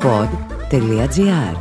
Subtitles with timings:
[0.00, 1.56] pod.gr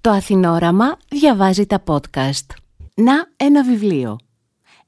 [0.00, 2.46] Το Αθηνόραμα διαβάζει τα podcast.
[2.94, 4.18] Να ένα βιβλίο.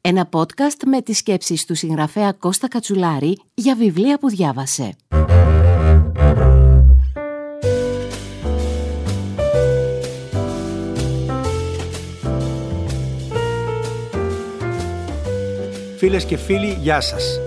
[0.01, 4.97] Ένα podcast με τις σκέψεις του συγγραφέα Κώστα Κατσουλάρη για βιβλία που διάβασε.
[15.97, 17.44] Φίλες και φίλοι, γεια σας.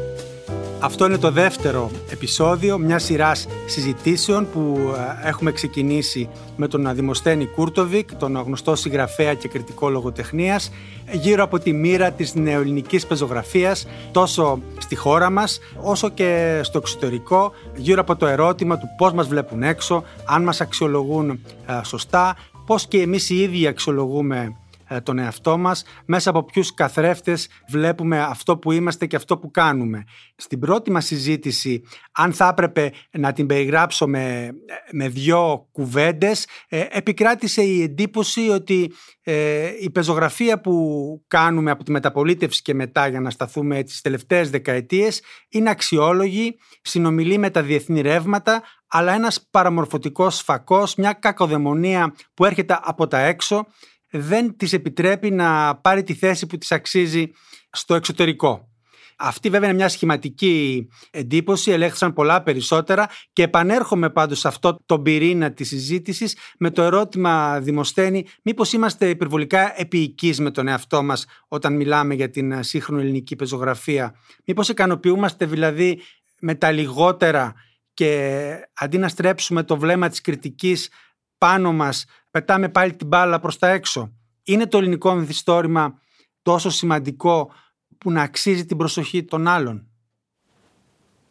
[0.79, 7.45] Αυτό είναι το δεύτερο επεισόδιο μιας σειράς συζητήσεων που ε, έχουμε ξεκινήσει με τον Δημοσθένη
[7.45, 10.71] Κούρτοβικ, τον γνωστό συγγραφέα και κριτικό λογοτεχνίας,
[11.11, 17.51] γύρω από τη μοίρα της νεοελληνικής πεζογραφίας, τόσο στη χώρα μας, όσο και στο εξωτερικό,
[17.75, 22.35] γύρω από το ερώτημα του πώς μας βλέπουν έξω, αν μας αξιολογούν ε, σωστά,
[22.65, 24.66] πώς και εμείς οι ίδιοι αξιολογούμε ε,
[25.03, 30.03] τον εαυτό μας, μέσα από ποιους καθρέφτες βλέπουμε αυτό που είμαστε και αυτό που κάνουμε.
[30.35, 34.49] Στην πρώτη μας συζήτηση, αν θα έπρεπε να την περιγράψω με,
[34.91, 38.91] με δυο κουβέντες, ε, επικράτησε η εντύπωση ότι
[39.23, 44.49] ε, η πεζογραφία που κάνουμε από τη μεταπολίτευση και μετά για να σταθούμε τις τελευταίες
[44.49, 52.45] δεκαετίες είναι αξιόλογη, συνομιλεί με τα διεθνή ρεύματα, αλλά ένας παραμορφωτικός φακός, μια κακοδαιμονία που
[52.45, 53.65] έρχεται από τα έξω
[54.09, 57.31] δεν της επιτρέπει να πάρει τη θέση που της αξίζει
[57.69, 58.71] στο εξωτερικό.
[59.19, 64.99] Αυτή βέβαια είναι μια σχηματική εντύπωση, ελέγχθησαν πολλά περισσότερα και επανέρχομαι πάντως σε αυτό το
[64.99, 71.25] πυρήνα της συζήτησης με το ερώτημα Δημοσθένη μήπως είμαστε υπερβολικά επίοικείς με τον εαυτό μας
[71.47, 76.01] όταν μιλάμε για την σύγχρονη ελληνική πεζογραφία; Μήπως ικανοποιούμαστε δηλαδή
[76.39, 77.53] με τα λιγότερα
[77.93, 80.89] και αντί να στρέψουμε το βλέμμα της κριτικής
[81.37, 82.05] πάνω μας
[82.37, 84.11] πετάμε πάλι την μπάλα προς τα έξω.
[84.43, 85.99] Είναι το ελληνικό μυθιστόρημα
[86.41, 87.51] τόσο σημαντικό
[87.97, 89.87] που να αξίζει την προσοχή των άλλων;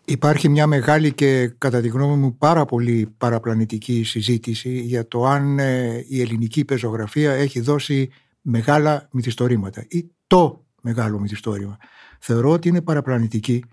[0.05, 5.59] Υπάρχει μια μεγάλη και κατά τη γνώμη μου πάρα πολύ παραπλανητική συζήτηση για το αν
[5.59, 8.11] ε, η ελληνική πεζογραφία έχει δώσει
[8.41, 11.77] μεγάλα μυθιστορήματα ή το μεγάλο μυθιστόρημα.
[12.21, 13.65] Θεωρώ ότι είναι παραπλανητική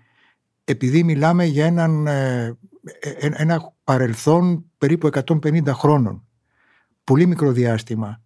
[0.64, 2.56] επειδή μιλάμε για έναν, ε,
[3.00, 5.08] ε, ένα παρελθόν περίπου
[5.42, 6.24] 150 χρόνων
[7.04, 8.22] πολύ μικρό διάστημα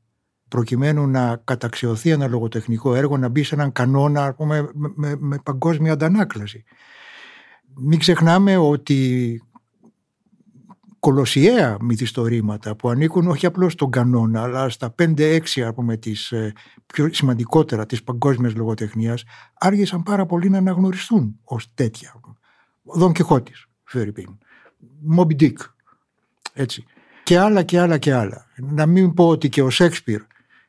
[0.49, 5.93] προκειμένου να καταξιωθεί ένα λογοτεχνικό έργο, να μπει σε έναν κανόνα πούμε, με, με, παγκόσμια
[5.93, 6.65] αντανάκλαση.
[7.75, 9.43] Μην ξεχνάμε ότι
[10.99, 15.41] κολοσιαία μυθιστορήματα που ανήκουν όχι απλώς στον κανόνα αλλά στα 5-6
[15.75, 16.53] πούμε τις ε,
[16.87, 19.25] πιο σημαντικότερα της παγκόσμιας λογοτεχνίας
[19.55, 22.21] άργησαν πάρα πολύ να αναγνωριστούν ως τέτοια.
[22.83, 24.39] Δον Κιχώτης, Φερρυπίν,
[25.01, 25.59] Μόμπι Ντίκ,
[26.53, 26.85] έτσι
[27.29, 28.47] και άλλα και άλλα και άλλα.
[28.57, 30.21] Να μην πω ότι και ο Σέξπιρ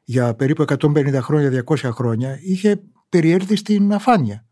[0.03, 4.46] για περίπου 150 χρόνια, 200 χρόνια είχε περιέρθει στην αφάνεια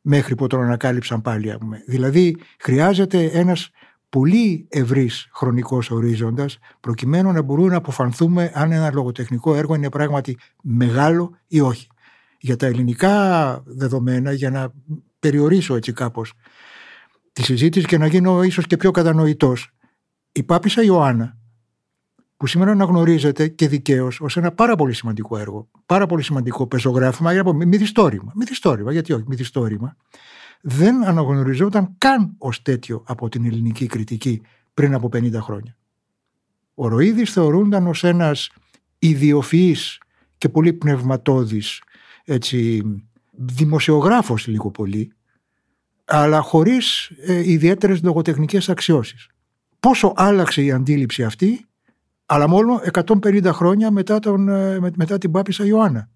[0.00, 1.58] μέχρι που τον ανακάλυψαν πάλι.
[1.86, 3.70] Δηλαδή χρειάζεται ένας
[4.08, 10.38] πολύ ευρύς χρονικός ορίζοντας προκειμένου να μπορούμε να αποφανθούμε αν ένα λογοτεχνικό έργο είναι πράγματι
[10.62, 11.88] μεγάλο ή όχι.
[12.38, 14.72] Για τα ελληνικά δεδομένα, για να
[15.18, 16.32] περιορίσω έτσι κάπως
[17.32, 19.75] τη συζήτηση και να γίνω ίσως και πιο κατανοητός,
[20.36, 21.36] η Πάπισσα Ιωάννα,
[22.36, 27.32] που σήμερα αναγνωρίζεται και δικαίως ως ένα πάρα πολύ σημαντικό έργο, πάρα πολύ σημαντικό πεζογράφημα,
[27.32, 29.96] για να πω μυθιστόρημα, μυθιστόρημα, γιατί όχι, μυθιστόρημα,
[30.60, 34.42] δεν αναγνωριζόταν καν ως τέτοιο από την ελληνική κριτική
[34.74, 35.76] πριν από 50 χρόνια.
[36.74, 38.50] Ο Ροίδης θεωρούνταν ως ένας
[38.98, 40.00] ιδιοφυής
[40.38, 41.82] και πολύ πνευματώδης
[42.24, 42.82] έτσι,
[43.30, 45.12] δημοσιογράφος λίγο πολύ,
[46.04, 49.28] αλλά χωρίς ε, ιδιαίτερες λογοτεχνικές αξιώσεις
[49.86, 51.66] πόσο άλλαξε η αντίληψη αυτή,
[52.26, 56.08] αλλά μόνο 150 χρόνια μετά, τον, ε, μετά την Πάπισσα Ιωάννα.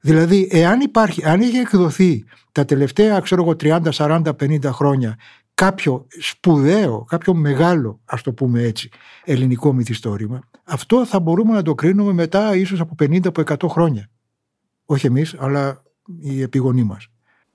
[0.00, 5.16] Δηλαδή, εάν υπάρχει, αν είχε εκδοθεί τα τελευταία, ξέρω εγώ, 30, 40, 50 χρόνια
[5.54, 8.88] κάποιο σπουδαίο, κάποιο μεγάλο, ας το πούμε έτσι,
[9.24, 14.10] ελληνικό μυθιστόρημα, αυτό θα μπορούμε να το κρίνουμε μετά ίσως από 50, από 100 χρόνια.
[14.84, 15.82] Όχι εμείς, αλλά
[16.20, 17.08] οι επιγονοί μας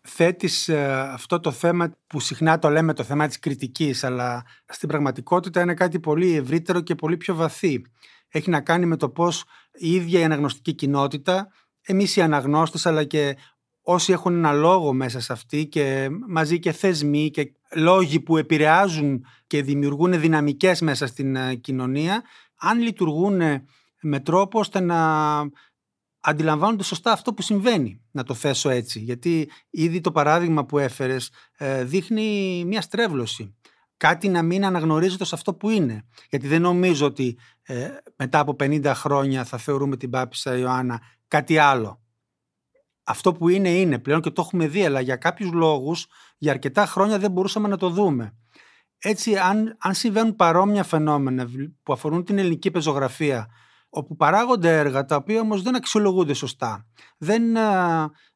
[0.09, 4.87] θέτεις ε, αυτό το θέμα που συχνά το λέμε το θέμα της κριτικής αλλά στην
[4.87, 7.81] πραγματικότητα είναι κάτι πολύ ευρύτερο και πολύ πιο βαθύ.
[8.29, 9.43] Έχει να κάνει με το πώς
[9.73, 11.47] η ίδια η αναγνωστική κοινότητα,
[11.81, 13.37] εμείς οι αναγνώστες αλλά και
[13.81, 19.25] όσοι έχουν ένα λόγο μέσα σε αυτή και μαζί και θεσμοί και λόγοι που επηρεάζουν
[19.47, 22.23] και δημιουργούν δυναμικές μέσα στην ε, κοινωνία
[22.55, 23.41] αν λειτουργούν
[24.01, 24.97] με τρόπο ώστε να
[26.27, 28.99] αντιλαμβάνονται σωστά αυτό που συμβαίνει, να το θέσω έτσι.
[28.99, 33.55] Γιατί ήδη το παράδειγμα που έφερες ε, δείχνει μια στρέβλωση.
[33.97, 36.05] Κάτι να μην αναγνωρίζεται σε αυτό που είναι.
[36.29, 41.57] Γιατί δεν νομίζω ότι ε, μετά από 50 χρόνια θα θεωρούμε την Πάπισσα Ιωάννα κάτι
[41.57, 42.01] άλλο.
[43.03, 46.07] αυτό που είναι είναι πλέον και το έχουμε δει, αλλά για κάποιους λόγους
[46.37, 48.37] για αρκετά χρόνια δεν μπορούσαμε να το δούμε.
[48.97, 51.49] Έτσι, αν, αν συμβαίνουν παρόμοια φαινόμενα
[51.83, 53.49] που αφορούν την ελληνική πεζογραφία,
[53.97, 57.43] όπου παράγονται έργα τα οποία όμως δεν αξιολογούνται σωστά, δεν,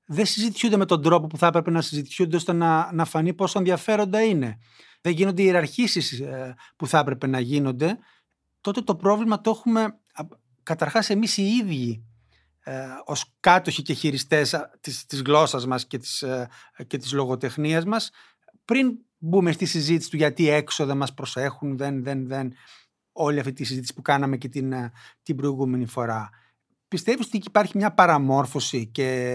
[0.06, 3.58] δεν συζητιούνται με τον τρόπο που θα έπρεπε να συζητιούνται ώστε να, να φανεί πόσο
[3.60, 4.60] ενδιαφέροντα είναι,
[5.02, 7.98] δεν γίνονται οι ιεραρχήσεις ε, που θα έπρεπε να γίνονται,
[8.62, 10.00] τότε το πρόβλημα το έχουμε
[10.64, 12.06] καταρχάς εμείς οι ίδιοι
[12.64, 16.50] ε, ως κάτοχοι και χειριστές της, της γλώσσας μας και της, ε,
[16.88, 18.10] και της λογοτεχνίας μας
[18.66, 22.54] πριν μπούμε στη συζήτηση του γιατί έξω δεν μας προσέχουν, δεν, δεν, δεν,
[23.12, 24.92] όλη αυτή τη συζήτηση που κάναμε και την, ε,
[25.24, 26.30] την προηγούμενη φορά.
[26.88, 29.32] Πιστεύεις ότι υπάρχει μια παραμόρφωση και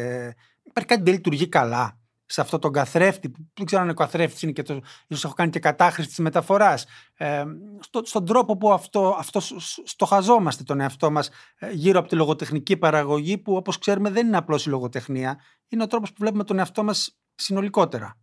[0.63, 3.95] υπάρχει κάτι που δεν λειτουργεί καλά σε αυτό τον καθρέφτη, που δεν ξέρω αν ο
[3.95, 4.81] καθρέφτης είναι και το.
[5.07, 6.87] ίσως έχω κάνει και κατάχρηση της μεταφοράς.
[7.15, 7.45] Ε,
[7.81, 9.41] στο, στον τρόπο που αυτό, αυτό
[9.85, 14.37] στοχαζόμαστε τον εαυτό μας ε, γύρω από τη λογοτεχνική παραγωγή, που όπως ξέρουμε δεν είναι
[14.37, 18.17] απλώς η λογοτεχνία, είναι ο τρόπος που βλέπουμε τον εαυτό μας συνολικότερα.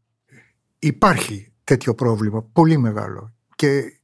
[0.80, 3.34] Υπάρχει τέτοιο πρόβλημα, πολύ μεγάλο.
[3.56, 4.00] Και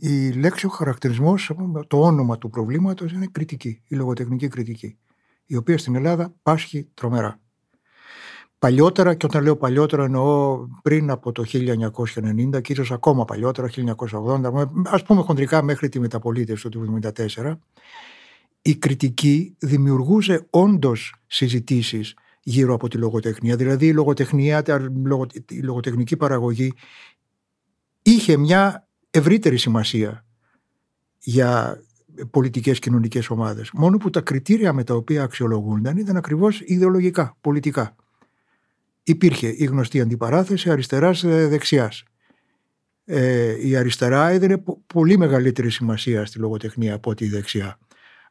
[0.00, 1.50] η λέξη, ο χαρακτηρισμός,
[1.86, 4.98] το όνομα του προβλήματος είναι κριτική, η λογοτεχνική κριτική,
[5.46, 7.40] η οποία στην Ελλάδα πάσχει τρομερά.
[8.58, 14.70] Παλιότερα, και όταν λέω παλιότερα εννοώ πριν από το 1990 και ίσως ακόμα παλιότερα, 1980,
[14.84, 17.00] ας πούμε χοντρικά μέχρι τη μεταπολίτευση του
[17.36, 17.58] 1974,
[18.62, 23.56] η κριτική δημιουργούσε όντως συζητήσεις γύρω από τη λογοτεχνία.
[23.56, 24.64] Δηλαδή η λογοτεχνία,
[25.48, 26.72] η λογοτεχνική παραγωγή
[28.02, 30.24] είχε μια ευρύτερη σημασία
[31.18, 31.82] για
[32.30, 33.70] πολιτικές κοινωνικές ομάδες.
[33.72, 37.96] Μόνο που τα κριτήρια με τα οποία αξιολογούνταν ήταν ακριβώς ιδεολογικά, πολιτικά
[39.02, 42.04] υπήρχε η γνωστή αντιπαράθεση αριστεράς-δεξιάς.
[43.04, 47.78] Ε, η αριστερά έδινε πολύ μεγαλύτερη σημασία στη λογοτεχνία από τη δεξιά.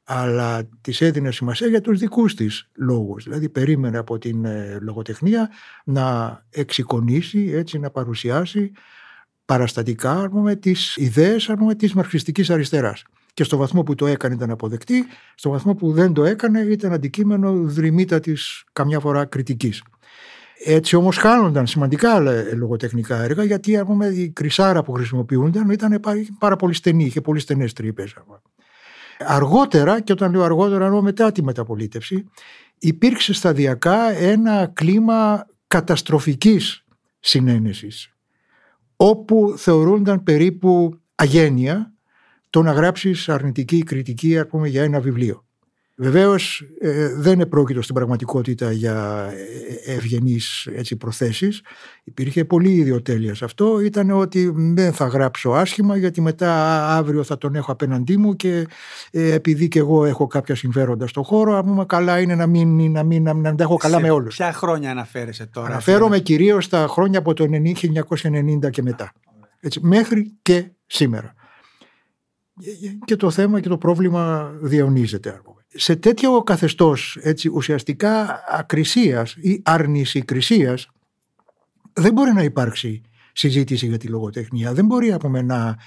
[0.04, 3.24] Αλλά της έδινε σημασία για τους δικούς της λόγους.
[3.24, 5.50] Δηλαδή περίμενε από την ε, λογοτεχνία
[5.84, 8.72] να εξοικονίσει, έτσι να παρουσιάσει
[9.52, 13.04] παραστατικά με τις ιδέες πούμε, της μαρξιστικής αριστεράς.
[13.34, 15.06] Και στο βαθμό που το έκανε ήταν αποδεκτή,
[15.36, 19.84] στο βαθμό που δεν το έκανε ήταν αντικείμενο δρυμύτατης καμιά φορά κριτικής.
[20.66, 22.20] Έτσι όμως χάνονταν σημαντικά
[22.56, 26.00] λογοτεχνικά έργα γιατί πούμε, η κρυσάρα που χρησιμοποιούνταν ήταν
[26.40, 28.14] πάρα πολύ στενή, είχε πολύ στενές τρύπες.
[29.20, 32.26] Αργότερα, και όταν λέω αργότερα εννοώ μετά τη μεταπολίτευση,
[32.80, 36.86] υπήρξε σταδιακά ένα κλίμα καταστροφικής
[37.20, 38.12] συνένεσης
[39.04, 41.94] όπου θεωρούνταν περίπου αγένεια
[42.50, 45.46] το να γράψεις αρνητική κριτική πούμε, για ένα βιβλίο.
[46.02, 49.28] Βεβαίως ε, δεν επρόκειτο στην πραγματικότητα για
[49.86, 51.62] ε, ευγενείς προθέσεις.
[52.04, 53.80] Υπήρχε πολύ ιδιοτέλεια σε αυτό.
[53.80, 58.68] Ήταν ότι δεν θα γράψω άσχημα γιατί μετά αύριο θα τον έχω απέναντί μου και
[59.12, 63.04] ε, επειδή και εγώ έχω κάποια συμφέροντα στον χώρο, αν καλά είναι να μην, να
[63.04, 64.36] μην, να μην, τα έχω καλά με όλους.
[64.36, 65.68] Ποια χρόνια αναφέρεσαι τώρα.
[65.68, 67.46] Αναφέρομαι κυρίως στα χρόνια από το
[68.64, 69.12] 1990 και μετά.
[69.60, 71.34] Έτσι, μέχρι και σήμερα.
[73.06, 75.30] Και το θέμα και το πρόβλημα διαιωνίζεται
[75.74, 80.90] σε τέτοιο καθεστώς έτσι, ουσιαστικά ακρισίας ή άρνηση κρισίας
[81.94, 83.02] δεν μπορεί να υπάρξει
[83.34, 84.74] συζήτηση για τη λογοτεχνία.
[84.74, 85.78] Δεν μπορεί από να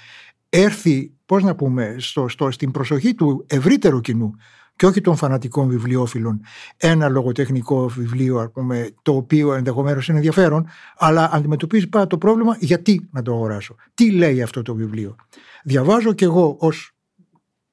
[0.49, 4.35] έρθει, πώς να πούμε, στο, στο, στην προσοχή του ευρύτερου κοινού
[4.75, 6.41] και όχι των φανατικών βιβλιοφίλων
[6.77, 10.67] ένα λογοτεχνικό βιβλίο πούμε, το οποίο ενδεχομένως είναι ενδιαφέρον
[10.97, 15.15] αλλά αντιμετωπίζει πάρα το πρόβλημα γιατί να το αγοράσω; Τι λέει αυτό το βιβλίο;
[15.63, 16.91] Διαβάζω κι εγώ ως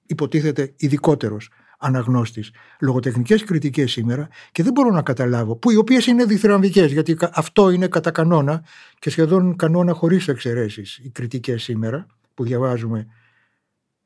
[0.07, 1.50] υποτίθεται ειδικότερος
[1.82, 7.16] αναγνώστης λογοτεχνικές κριτικές σήμερα και δεν μπορώ να καταλάβω, που οι οποίες είναι διθυραμβικές γιατί
[7.32, 8.64] αυτό είναι κατά κανόνα
[8.98, 13.06] και σχεδόν κανόνα χωρίς εξαιρέσεις οι κριτικές σήμερα που διαβάζουμε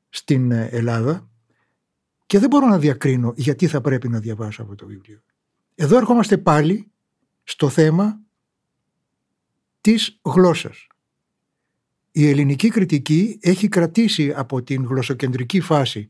[0.09, 1.29] στην ε, Ελλάδα
[2.27, 5.21] και δεν μπορώ να διακρίνω γιατί θα πρέπει να διαβάσω αυτό το βιβλίο.
[5.75, 6.91] Εδώ ερχόμαστε πάλι
[7.43, 8.21] στο θέμα
[9.81, 10.87] της γλώσσας.
[12.13, 16.09] Η ελληνική κριτική έχει κρατήσει από την γλωσσοκεντρική φάση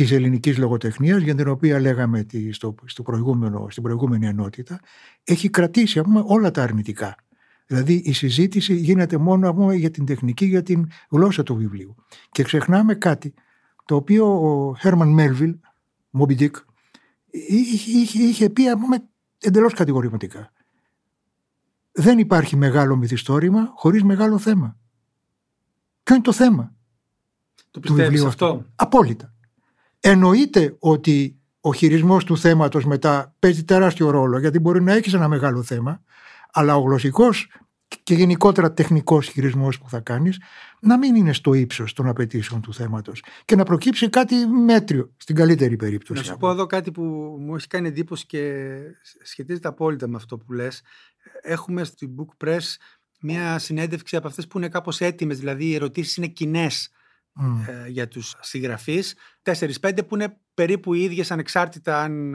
[0.00, 4.80] Της ελληνικής λογοτεχνίας, για την οποία λέγαμε στο, στο προηγούμενο, στην προηγούμενη ενότητα
[5.24, 7.14] έχει κρατήσει πούμε, όλα τα αρνητικά.
[7.66, 11.94] Δηλαδή η συζήτηση γίνεται μόνο πούμε, για την τεχνική, για την γλώσσα του βιβλίου.
[12.30, 13.34] Και ξεχνάμε κάτι
[13.84, 15.56] το οποίο ο Χέρμαν Μέλβιλ,
[16.10, 16.56] Μόμπι Ντίκ,
[17.30, 20.52] είχε, είχε πει πούμε, εντελώς κατηγορηματικά.
[21.92, 24.76] Δεν υπάρχει μεγάλο μυθιστόρημα χωρίς μεγάλο θέμα.
[26.02, 26.74] Ποιο είναι το θέμα
[27.70, 29.34] το του βιβλίου αυτό; Απόλυτα.
[30.00, 35.28] Εννοείται ότι ο χειρισμός του θέματος μετά παίζει τεράστιο ρόλο γιατί μπορεί να έχεις ένα
[35.28, 36.02] μεγάλο θέμα
[36.52, 37.48] αλλά ο γλωσσικός
[38.02, 40.40] και γενικότερα τεχνικός χειρισμός που θα κάνεις
[40.80, 45.34] να μην είναι στο ύψος των απαιτήσεων του θέματος και να προκύψει κάτι μέτριο στην
[45.34, 46.20] καλύτερη περίπτωση.
[46.20, 47.02] Να σου πω εδώ κάτι που
[47.40, 48.64] μου έχει κάνει εντύπωση και
[49.22, 50.82] σχετίζεται απόλυτα με αυτό που λες.
[51.42, 52.76] Έχουμε στην Book Press
[53.20, 56.90] μια συνέντευξη από αυτές που είναι κάπως έτοιμες, δηλαδή οι ερωτήσεις είναι κοινές
[57.68, 59.16] ε, για τους συγγραφείς.
[59.42, 62.34] 4-5 που είναι περίπου οι ίδιες ανεξάρτητα αν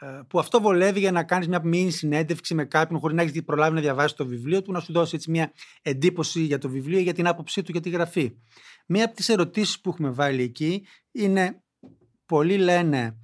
[0.00, 3.44] ε, που αυτό βολεύει για να κάνεις μια μήνυ συνέντευξη με κάποιον χωρίς να έχεις
[3.44, 6.98] προλάβει να διαβάσεις το βιβλίο του, να σου δώσει έτσι μια εντύπωση για το βιβλίο,
[6.98, 8.36] για την άποψή του για τη γραφή.
[8.86, 11.62] Μία από τις ερωτήσεις που έχουμε βάλει εκεί είναι:
[12.26, 13.18] Πολλοί λένε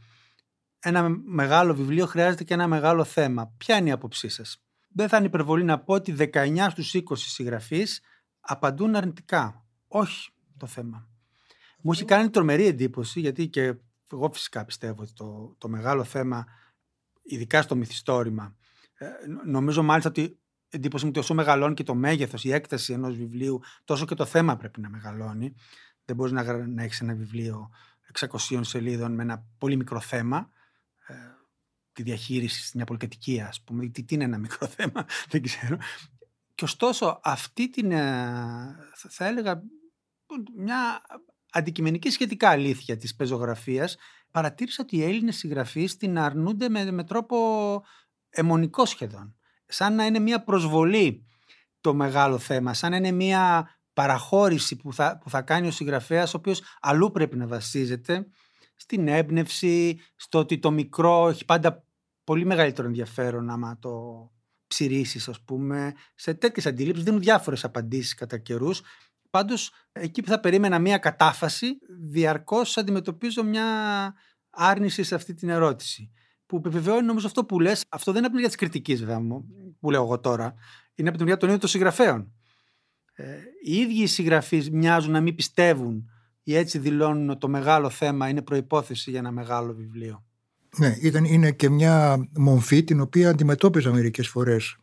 [0.79, 3.55] ένα μεγάλο βιβλίο χρειάζεται και ένα μεγάλο θέμα.
[3.57, 7.01] Ποια είναι η άποψή σας, Δεν θα είναι υπερβολή να πω ότι 19 στους 20
[7.15, 8.01] συγγραφείς
[8.41, 9.67] απαντούν αρνητικά.
[9.87, 11.09] Όχι το θέμα.
[11.83, 13.75] Μου έχει κάνει τρομερή εντύπωση, γιατί και
[14.13, 16.47] εγώ φυσικά πιστεύω ότι το, το μεγάλο θέμα
[17.23, 18.57] ειδικά στο μυθιστόρημα.
[18.95, 19.07] Ε,
[19.47, 23.61] νομίζω μάλιστα ότι εντύπωση μου ότι όσο μεγαλώνει και το μέγεθος, η έκταση ενός βιβλίου,
[23.85, 25.55] τόσο και το θέμα πρέπει να μεγαλώνει.
[26.05, 27.71] Δεν μπορείς να, να έχεις ένα βιβλίο
[28.19, 30.51] 600 σελίδων με ένα πολύ μικρό θέμα.
[31.07, 31.15] Ε,
[31.93, 33.87] τη διαχείριση στην πολυκατοικία, ας πούμε.
[33.87, 35.77] Τι, τι είναι ένα μικρό θέμα, δεν ξέρω.
[36.55, 37.93] Και ωστόσο, αυτή την.
[37.93, 39.63] Ε, θα έλεγα
[40.57, 41.03] μια
[41.53, 43.97] αντικειμενική σχετικά αλήθεια της πεζογραφίας
[44.31, 47.37] παρατήρησα ότι οι Έλληνες συγγραφείς την αρνούνται με, με τρόπο
[48.31, 49.37] αιμονικό σχεδόν.
[49.67, 51.27] Σαν να είναι μια προσβολή
[51.81, 56.35] το μεγάλο θέμα, σαν να είναι μια παραχώρηση που θα, που θα κάνει ο συγγραφέας
[56.35, 58.27] ο οποίος αλλού πρέπει να βασίζεται
[58.77, 61.85] στην έμπνευση, στο ότι το μικρό έχει πάντα
[62.25, 63.93] πολύ μεγαλύτερο ενδιαφέρον άμα το
[64.67, 65.95] ψηρίσεις, ας πούμε.
[66.15, 68.83] Σε τέτοιες αντιλήψεις δίνουν διάφορες απαντήσεις κατά καιρούς
[69.35, 71.67] Πάντως, εκεί που θα περίμενα μία κατάφαση,
[72.01, 73.65] διαρκώς αντιμετωπίζω μια
[74.51, 76.11] άρνηση σε αυτή την ερώτηση.
[76.47, 79.43] Που επιβεβαιώνει νομίζω αυτό που λες, αυτό δεν είναι από την μεριά της κριτικής βέβαια
[79.81, 80.55] που λέω εγώ τώρα,
[80.95, 82.33] είναι από την μεριά των ίδιων των συγγραφέων.
[83.15, 83.25] Ε,
[83.65, 86.11] οι ίδιοι οι συγγραφείς μοιάζουν να μην πιστεύουν
[86.43, 90.25] ή έτσι δηλώνουν ότι το μεγάλο θέμα είναι προϋπόθεση για ένα μεγάλο βιβλίο.
[90.79, 94.77] Ναι, ήταν, είναι και μια μομφή την οποία αντιμετώπιζα μερικές φορές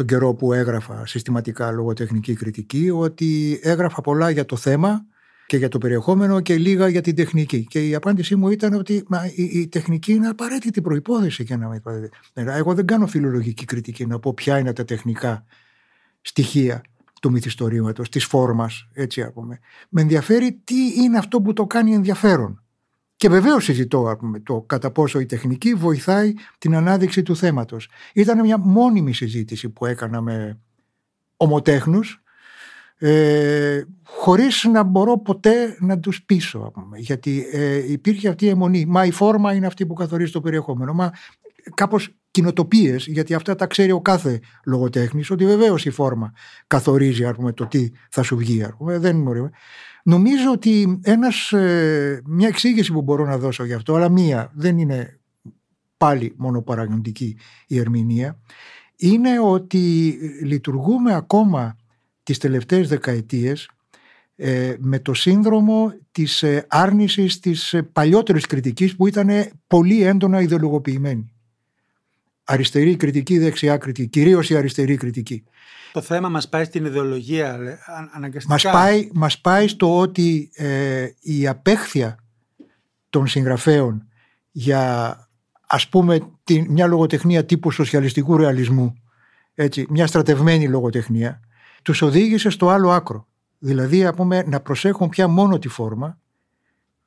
[0.00, 5.06] τον καιρό που έγραφα συστηματικά λογοτεχνική κριτική ότι έγραφα πολλά για το θέμα
[5.46, 7.66] και για το περιεχόμενο και λίγα για την τεχνική.
[7.66, 11.68] Και η απάντησή μου ήταν ότι μα, η, η, τεχνική είναι απαραίτητη προϋπόθεση για να
[11.68, 11.82] με
[12.34, 15.44] Εγώ δεν κάνω φιλολογική κριτική να πω ποια είναι τα τεχνικά
[16.20, 16.82] στοιχεία
[17.20, 19.58] του μυθιστορήματος, της φόρμας, έτσι πούμε.
[19.88, 22.62] Με ενδιαφέρει τι είναι αυτό που το κάνει ενδιαφέρον.
[23.20, 27.88] Και βεβαίως συζητώ το κατά πόσο η τεχνική βοηθάει την ανάδειξη του θέματος.
[28.14, 30.58] Ήταν μια μόνιμη συζήτηση που έκανα με
[31.36, 32.22] ομοτέχνους
[32.98, 36.72] ε, χωρίς να μπορώ ποτέ να τους πείσω.
[36.96, 38.84] Γιατί ε, υπήρχε αυτή η αιμονή.
[38.86, 40.92] Μα η φόρμα είναι αυτή που καθορίζει το περιεχόμενο.
[40.92, 41.12] Μα
[41.74, 46.32] κάπως κοινοτοπίες, γιατί αυτά τα ξέρει ο κάθε λογοτέχνης, ότι βεβαίως η φόρμα
[46.66, 48.66] καθορίζει το τι θα σου βγει.
[48.78, 49.50] Δεν είναι
[50.04, 54.78] Νομίζω ότι ένας, ε, μια εξήγηση που μπορώ να δώσω γι' αυτό, αλλά μία, δεν
[54.78, 55.20] είναι
[55.96, 58.40] πάλι μόνο παραγνωτική η ερμηνεία,
[58.96, 61.76] είναι ότι λειτουργούμε ακόμα
[62.22, 63.70] τις τελευταίες δεκαετίες
[64.36, 69.28] ε, με το σύνδρομο της ε, άρνησης της παλιότερης κριτικής που ήταν
[69.66, 71.32] πολύ έντονα ιδεολογοποιημένη.
[72.52, 75.44] Αριστερή κριτική, δεξιά κριτική, κυρίως η αριστερή κριτική.
[75.92, 77.58] Το θέμα μας πάει στην ιδεολογία
[78.12, 78.52] αναγκαστικά.
[78.52, 82.18] Μας πάει, μας πάει στο ότι ε, η απέχθεια
[83.10, 84.06] των συγγραφέων
[84.50, 85.14] για
[85.66, 88.94] ας πούμε τη, μια λογοτεχνία τύπου σοσιαλιστικού ρεαλισμού
[89.54, 91.40] έτσι, μια στρατευμένη λογοτεχνία
[91.82, 93.26] τους οδήγησε στο άλλο άκρο.
[93.58, 96.18] Δηλαδή πούμε, να προσέχουν πια μόνο τη φόρμα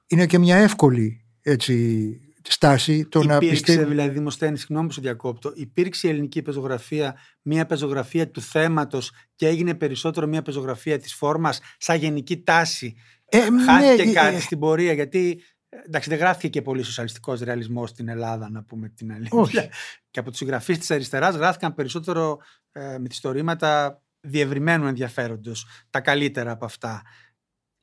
[0.07, 3.83] είναι και μια εύκολη έτσι, στάση το υπήρξε, να πιστεύει.
[3.83, 9.47] δηλαδή, Δημοσθένη, συγγνώμη που σου διακόπτω, υπήρξε η ελληνική πεζογραφία μια πεζογραφία του θέματος και
[9.47, 12.95] έγινε περισσότερο μια πεζογραφία της φόρμας, σαν γενική τάση.
[13.25, 15.41] Ε, Χάθηκε ναι, ε, κάτι ε, στην πορεία, γιατί
[15.85, 19.39] εντάξει, δεν γράφτηκε και πολύ σοσιαλιστικός ρεαλισμός στην Ελλάδα, να πούμε την αλήθεια.
[19.39, 19.69] Όχι.
[20.11, 22.37] Και από τους συγγραφείς της αριστεράς γράφτηκαν περισσότερο
[22.71, 27.01] ε, μυθιστορήματα διευρυμένου ενδιαφέροντος, τα καλύτερα από αυτά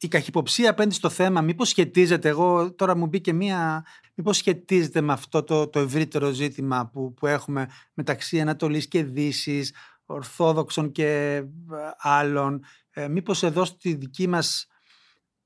[0.03, 5.13] η καχυποψία απέναντι στο θέμα μήπως σχετίζεται, εγώ τώρα μου μπήκε μία, μήπως σχετίζεται με
[5.13, 9.75] αυτό το, το ευρύτερο ζήτημα που, που έχουμε μεταξύ Ανατολής και Δύσης,
[10.07, 11.45] Ορθόδοξων και ε,
[11.99, 12.65] άλλων.
[12.91, 14.67] Ε, μήπως εδώ στη δική μας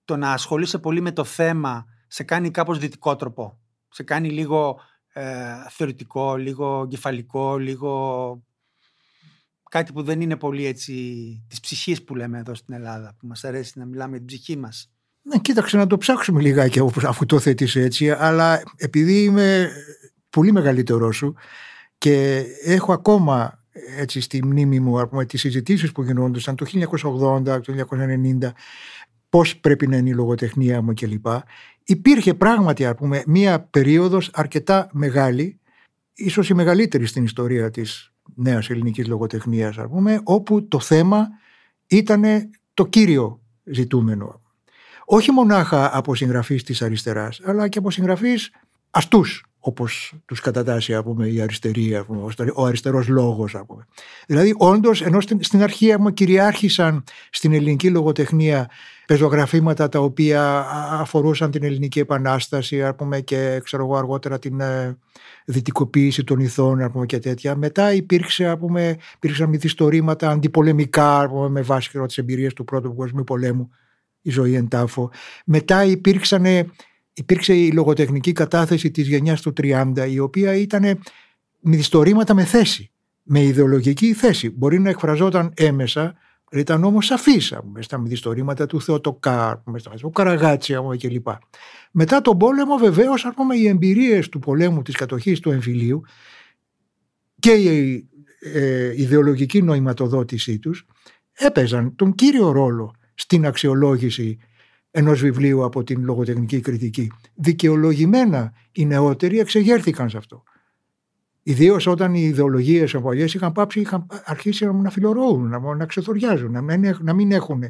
[0.05, 3.59] το να ασχολείσαι πολύ με το θέμα σε κάνει κάπως δυτικό τρόπο.
[3.89, 4.81] Σε κάνει λίγο
[5.13, 8.43] ε, θεωρητικό, λίγο κεφαλικό, λίγο
[9.75, 10.93] κάτι που δεν είναι πολύ έτσι
[11.49, 14.57] της ψυχής που λέμε εδώ στην Ελλάδα, που μας αρέσει να μιλάμε για την ψυχή
[14.57, 14.91] μας.
[15.23, 19.71] Ναι, κοίταξε να το ψάξουμε λιγάκι αφού το θέτεις έτσι, αλλά επειδή είμαι
[20.31, 21.35] πολύ μεγαλύτερός σου
[21.99, 23.65] και έχω ακόμα
[23.99, 27.87] έτσι στη μνήμη μου πούμε, τις συζητήσεις που γινόντουσαν το 1980, το
[28.43, 28.53] 1990
[29.29, 31.27] πώς πρέπει να είναι η λογοτεχνία μου κλπ.
[31.85, 35.61] Υπήρχε πράγματι πούμε, μία περίοδος αρκετά μεγάλη,
[36.15, 41.29] ίσως η μεγαλύτερη στην ιστορία της νέας ελληνικής λογοτεχνίας πούμε, όπου το θέμα
[41.87, 42.25] ήταν
[42.75, 44.41] το κύριο ζητούμενο.
[45.05, 48.51] Όχι μονάχα από συγγραφείς της αριστεράς, αλλά και από συγγραφείς
[48.91, 53.57] αστούς όπως τους κατατάσσει πούμε, η αριστερή, πούμε, ο αριστερός λόγος.
[53.67, 53.87] Πούμε.
[54.27, 58.71] Δηλαδή όντως ενώ στην, αρχή πούμε, κυριάρχησαν στην ελληνική λογοτεχνία
[59.07, 64.99] πεζογραφήματα τα οποία αφορούσαν την ελληνική επανάσταση πούμε, και ξέρω εγώ αργότερα την ε,
[65.45, 67.57] δυτικοποίηση των ηθών πούμε, και τέτοια.
[67.57, 73.71] Μετά υπήρξε, πούμε, υπήρξαν μυθιστορήματα αντιπολεμικά πούμε, με βάση τις εμπειρίες του Πρώτου Παγκοσμίου Πολέμου
[74.23, 75.11] η ζωή εν τάφο.
[75.45, 76.45] Μετά υπήρξαν
[77.15, 81.01] υπήρξε η λογοτεχνική κατάθεση της γενιάς του 30 η οποία ήταν
[81.61, 82.91] μυθιστορήματα με θέση,
[83.23, 84.51] με ιδεολογική θέση.
[84.51, 86.15] Μπορεί να εκφραζόταν έμεσα,
[86.55, 89.57] ήταν όμως σαφής στα μυθιστορήματα του Θεοτοκάρ,
[90.01, 91.27] του Καραγάτσια κλπ.
[91.91, 96.03] Μετά τον πόλεμο βεβαίως πούμε, οι εμπειρίες του πολέμου της κατοχής του εμφυλίου
[97.39, 98.09] και η
[98.41, 100.87] ε, ιδεολογική νοηματοδότησή τους
[101.33, 104.39] έπαιζαν τον κύριο ρόλο στην αξιολόγηση
[104.91, 107.11] ενός βιβλίου από την λογοτεχνική κριτική.
[107.35, 110.43] Δικαιολογημένα οι νεότεροι εξεγέρθηκαν σε αυτό.
[111.47, 116.61] Ιδίως όταν οι ιδεολογίες απολύε είχαν πάψει, είχαν αρχίσει να φιλορώουν, να, να ξεθοριάζουν, να
[116.61, 117.63] μην, να μην έχουν,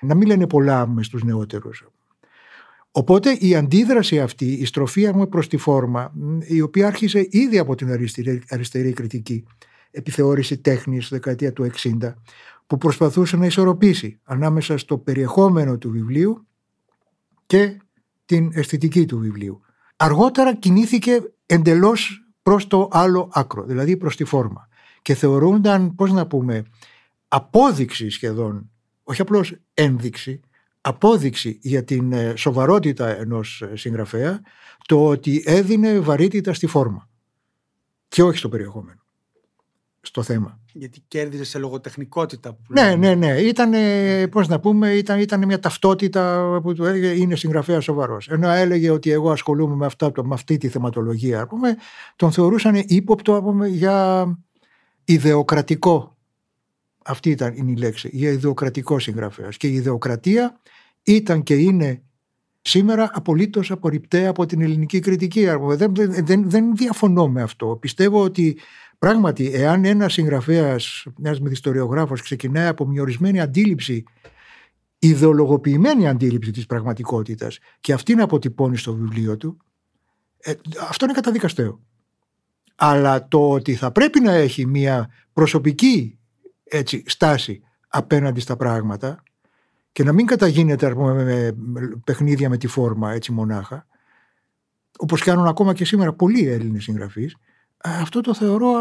[0.00, 1.88] να μην λένε πολλά μες στου νεότερους.
[2.90, 7.74] Οπότε η αντίδραση αυτή, η στροφή μου προς τη φόρμα, η οποία άρχισε ήδη από
[7.74, 9.44] την αριστερή, αριστερή κριτική,
[9.90, 12.14] επιθεώρηση τέχνης δεκαετία του 60,
[12.66, 16.46] που προσπαθούσε να ισορροπήσει ανάμεσα στο περιεχόμενο του βιβλίου
[17.46, 17.76] και
[18.24, 19.60] την αισθητική του βιβλίου.
[19.96, 24.68] Αργότερα κινήθηκε εντελώς προς το άλλο άκρο, δηλαδή προς τη φόρμα
[25.02, 26.64] και θεωρούνταν, πώς να πούμε,
[27.28, 28.70] απόδειξη σχεδόν,
[29.02, 30.40] όχι απλώς ένδειξη,
[30.80, 34.40] απόδειξη για την ε, σοβαρότητα ενός ε, συγγραφέα
[34.86, 37.08] το ότι έδινε βαρύτητα στη φόρμα
[38.08, 39.00] και όχι στο περιεχόμενο
[40.00, 40.59] στο θέμα.
[40.72, 42.52] Γιατί κέρδιζες σε λογοτεχνικότητα.
[42.52, 43.40] Που ναι, ναι, ναι.
[43.40, 43.72] Ήταν,
[44.30, 48.28] πώς να πούμε, ήταν, ήταν μια ταυτότητα που του έλεγε είναι συγγραφέα σοβαρός.
[48.28, 51.76] Ενώ έλεγε ότι εγώ ασχολούμαι με, αυτά, με αυτή τη θεματολογία, πούμε,
[52.16, 54.26] τον θεωρούσαν ύποπτο πούμε, για
[55.04, 56.16] ιδεοκρατικό.
[57.04, 59.56] Αυτή ήταν η λέξη, για ιδεοκρατικό συγγραφέας.
[59.56, 60.60] Και η ιδεοκρατία
[61.02, 62.02] ήταν και είναι
[62.60, 65.48] σήμερα απολύτως απορριπταία από την ελληνική κριτική.
[65.60, 65.92] Δεν,
[66.24, 67.76] δεν, δεν διαφωνώ με αυτό.
[67.80, 68.58] Πιστεύω ότι
[69.00, 74.04] Πράγματι, εάν ένας συγγραφέας, ένας μυθιστοριογράφος ξεκινάει από μια ορισμένη αντίληψη,
[74.98, 79.56] ιδεολογοποιημένη αντίληψη της πραγματικότητας και αυτήν αποτυπώνει στο βιβλίο του,
[80.38, 80.52] ε,
[80.88, 81.80] αυτό είναι καταδικαστέο.
[82.74, 86.18] Αλλά το ότι θα πρέπει να έχει μια προσωπική
[86.64, 89.22] έτσι, στάση απέναντι στα πράγματα
[89.92, 93.86] και να μην καταγίνεται πούμε, με παιχνίδια με τη φόρμα έτσι μονάχα,
[94.98, 97.36] όπως κάνουν ακόμα και σήμερα πολλοί Έλληνες συγγραφείς,
[97.82, 98.72] αυτό το θεωρώ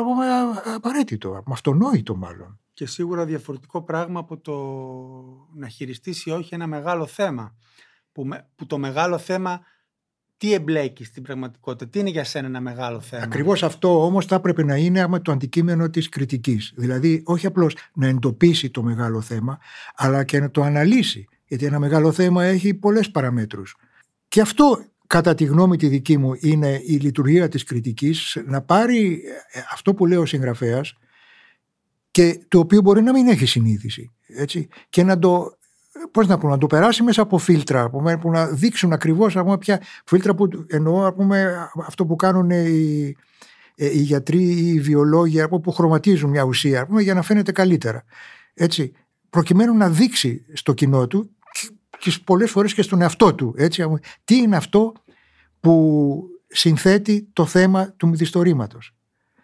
[0.76, 2.60] απαραίτητο, αυτονόητο μάλλον.
[2.74, 4.54] Και σίγουρα διαφορετικό πράγμα από το
[5.54, 7.56] να χειριστείς ή όχι ένα μεγάλο θέμα.
[8.12, 9.62] Που, που το μεγάλο θέμα
[10.38, 14.36] τι εμπλέκεις στην πραγματικότητα, τι είναι για σένα ένα μεγάλο θέμα; Ακριβώς αυτό όμως θα
[14.36, 16.74] έπρεπε να είναι άμα το αντικείμενο της κριτικής.
[16.76, 19.60] Δηλαδή, όχι απλώς να εντοπίσει το μεγάλο θέμα,
[19.96, 21.28] αλλά και να το αναλύσει.
[21.46, 23.76] Γιατί ένα μεγάλο θέμα έχει πολλές παραμέτρους.
[24.28, 29.22] Και αυτό κατά τη γνώμη τη δική μου είναι η λειτουργία της κριτικής να πάρει
[29.52, 30.98] ε, αυτό που λέει ο συγγραφέας
[32.12, 35.58] και το οποίο μπορεί να μην έχει συνείδηση έτσι, και να το,
[36.12, 39.82] πώς να, πω, να το περάσει μέσα από φίλτρα που να δείξουν ακριβώς πούμε, ποια
[40.06, 43.16] φίλτρα που εννοώ πούμε, αυτό που κάνουν οι,
[43.76, 48.04] ε, οι γιατροί ή οι βιολόγοι που χρωματίζουν μια ουσία πούμε, για να φαίνεται καλύτερα
[48.54, 48.92] έτσι,
[49.30, 51.36] προκειμένου να δείξει στο κοινό του
[52.00, 53.54] και πολλές φορές και στον εαυτό του.
[53.58, 53.84] Έτσι,
[54.24, 54.94] τι είναι αυτό
[55.60, 58.94] που συνθέτει το θέμα του μυθιστορήματος.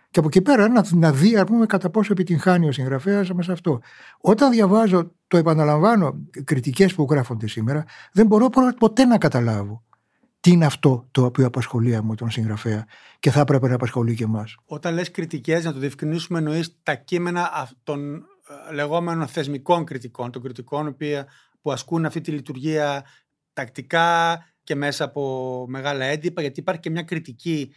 [0.09, 3.79] Και από εκεί πέρα να, να δει πούμε, κατά πόσο επιτυγχάνει ο συγγραφέας με αυτό.
[4.17, 9.83] Όταν διαβάζω, το επαναλαμβάνω, κριτικές που γράφονται σήμερα, δεν μπορώ ποτέ να καταλάβω
[10.45, 12.85] τι είναι αυτό το οποίο απασχολεί μου τον συγγραφέα
[13.19, 14.55] και θα έπρεπε να απασχολεί και εμάς.
[14.65, 18.15] Όταν λες κριτικές, να το διευκρινίσουμε, εννοείς τα κείμενα των
[18.69, 20.95] ε, λεγόμενων θεσμικών κριτικών, των κριτικών
[21.65, 23.05] που ασκούν αυτή τη λειτουργία
[23.53, 27.73] τακτικά και μέσα από μεγάλα έντυπα, γιατί υπάρχει και μια κριτική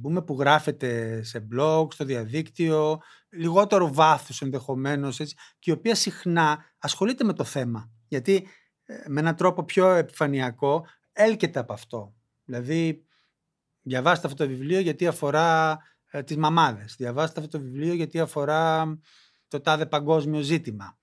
[0.00, 6.64] πούμε, που γράφεται σε blog, στο διαδίκτυο, λιγότερο βάθος ενδεχομένως, έτσι, και η οποία συχνά
[6.78, 7.90] ασχολείται με το θέμα.
[8.08, 8.48] Γιατί
[8.84, 12.14] ε, με έναν τρόπο πιο επιφανειακό έλκεται από αυτό.
[12.44, 13.06] Δηλαδή,
[13.82, 15.78] διαβάστε αυτό το βιβλίο γιατί αφορά
[16.10, 16.94] ε, τις μαμάδες.
[16.98, 18.98] Διαβάστε αυτό το βιβλίο γιατί αφορά
[19.48, 20.96] το τάδε παγκόσμιο ζήτημα.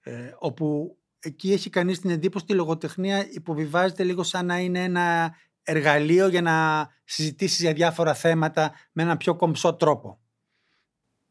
[0.00, 4.82] Ε, όπου εκεί έχει κανείς την εντύπωση ότι η λογοτεχνία υποβιβάζεται λίγο σαν να είναι
[4.82, 10.20] ένα εργαλείο για να συζητήσεις για διάφορα θέματα με ένα πιο κομψό τρόπο.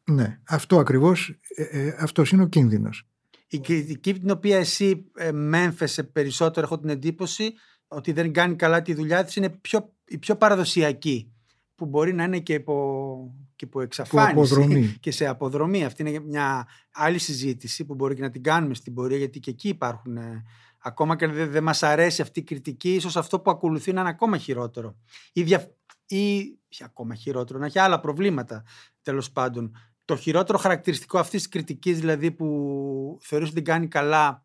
[0.04, 3.08] Ναι, αυτό ακριβώς, ε, ε αυτός είναι ο κίνδυνος.
[3.48, 7.52] Η κριτική την οποία εσύ ε, μέμφεσαι περισσότερο έχω την εντύπωση
[7.88, 11.32] ότι δεν κάνει καλά τη δουλειά της είναι πιο, η πιο παραδοσιακή
[11.74, 15.84] που μπορεί να είναι και υπό, και υπό εξαφάνιση και σε αποδρομή.
[15.84, 19.50] Αυτή είναι μια άλλη συζήτηση που μπορεί και να την κάνουμε στην πορεία γιατί και
[19.50, 20.44] εκεί υπάρχουν ε,
[20.78, 24.08] ακόμα και δεν, δεν μας αρέσει αυτή η κριτική ίσως αυτό που ακολουθεί να είναι
[24.10, 24.96] ακόμα χειρότερο
[25.32, 28.64] ή, δια, ή ακόμα χειρότερο να έχει άλλα προβλήματα
[29.02, 34.44] τέλος πάντων το χειρότερο χαρακτηριστικό αυτής της κριτικής δηλαδή που θεωρείς ότι κάνει καλά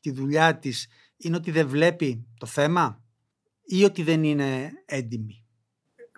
[0.00, 3.02] τη δουλειά της είναι ότι δεν βλέπει το θέμα
[3.64, 5.44] ή ότι δεν είναι έντιμη;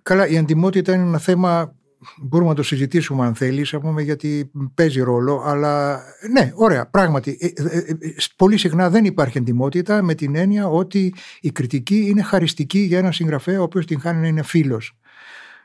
[0.02, 1.77] Καλά, η αντιμότητα είναι ένα θέμα
[2.22, 7.46] μπορούμε να το συζητήσουμε αν θέλεις πούμε, γιατί παίζει ρόλο αλλά ναι ωραία πράγματι ε,
[7.46, 12.78] ε, ε, πολύ συχνά δεν υπάρχει εντυμότητα με την έννοια ότι η κριτική είναι χαριστική
[12.78, 14.92] για ένα συγγραφέα ο οποίος την χάνει να είναι φίλος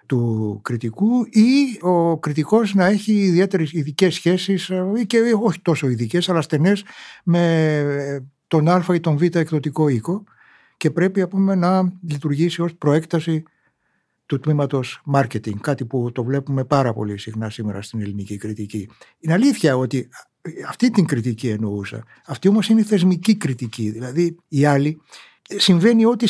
[0.05, 6.29] του κριτικού ή ο κριτικός να έχει ιδιαίτερες ειδικές σχέσεις ή και όχι τόσο ειδικές,
[6.29, 6.83] αλλά στενές
[7.23, 10.23] με τον α ή τον β εκδοτικό οίκο
[10.77, 13.43] και πρέπει πούμε, να λειτουργήσει ως προέκταση
[14.25, 18.89] του τμήματος marketing, κάτι που το βλέπουμε πάρα πολύ συχνά σήμερα στην ελληνική κριτική.
[19.19, 20.09] Είναι αλήθεια ότι
[20.67, 22.03] αυτή την κριτική εννοούσα.
[22.25, 23.89] Αυτή όμως είναι η θεσμική κριτική.
[23.89, 25.01] Δηλαδή οι άλλοι
[25.41, 26.27] συμβαίνει ό,τι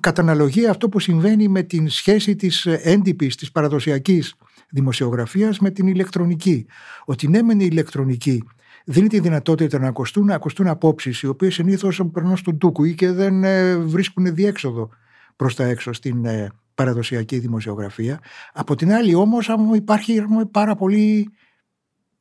[0.00, 4.34] κατά αναλογία αυτό που συμβαίνει με την σχέση της έντυπης, της παραδοσιακής
[4.70, 6.66] δημοσιογραφίας με την ηλεκτρονική.
[7.04, 8.42] Ότι ναι μεν η ηλεκτρονική
[8.84, 12.94] δίνει τη δυνατότητα να ακουστούν, να ακουστούν απόψεις οι οποίες συνήθως περνούν στον τούκου ή
[12.94, 14.88] και δεν ε, βρίσκουν διέξοδο
[15.36, 18.20] προς τα έξω στην ε, παραδοσιακή δημοσιογραφία.
[18.52, 21.30] Από την άλλη όμως υπάρχει πάρα πολύ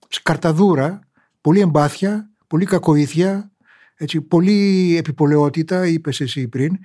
[0.07, 0.99] σκαρταδούρα,
[1.41, 3.51] πολύ εμπάθεια, πολύ κακοήθεια,
[3.95, 6.77] έτσι, πολύ επιπολαιότητα, είπες εσύ πριν,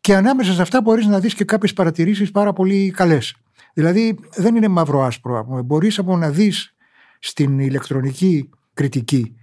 [0.00, 3.36] και ανάμεσα σε αυτά μπορείς να δεις και κάποιες παρατηρήσεις πάρα πολύ καλές.
[3.74, 5.62] Δηλαδή δεν είναι μαύρο-άσπρο.
[5.64, 6.74] Μπορείς να δεις
[7.18, 9.34] στην ηλεκτρονική κριτική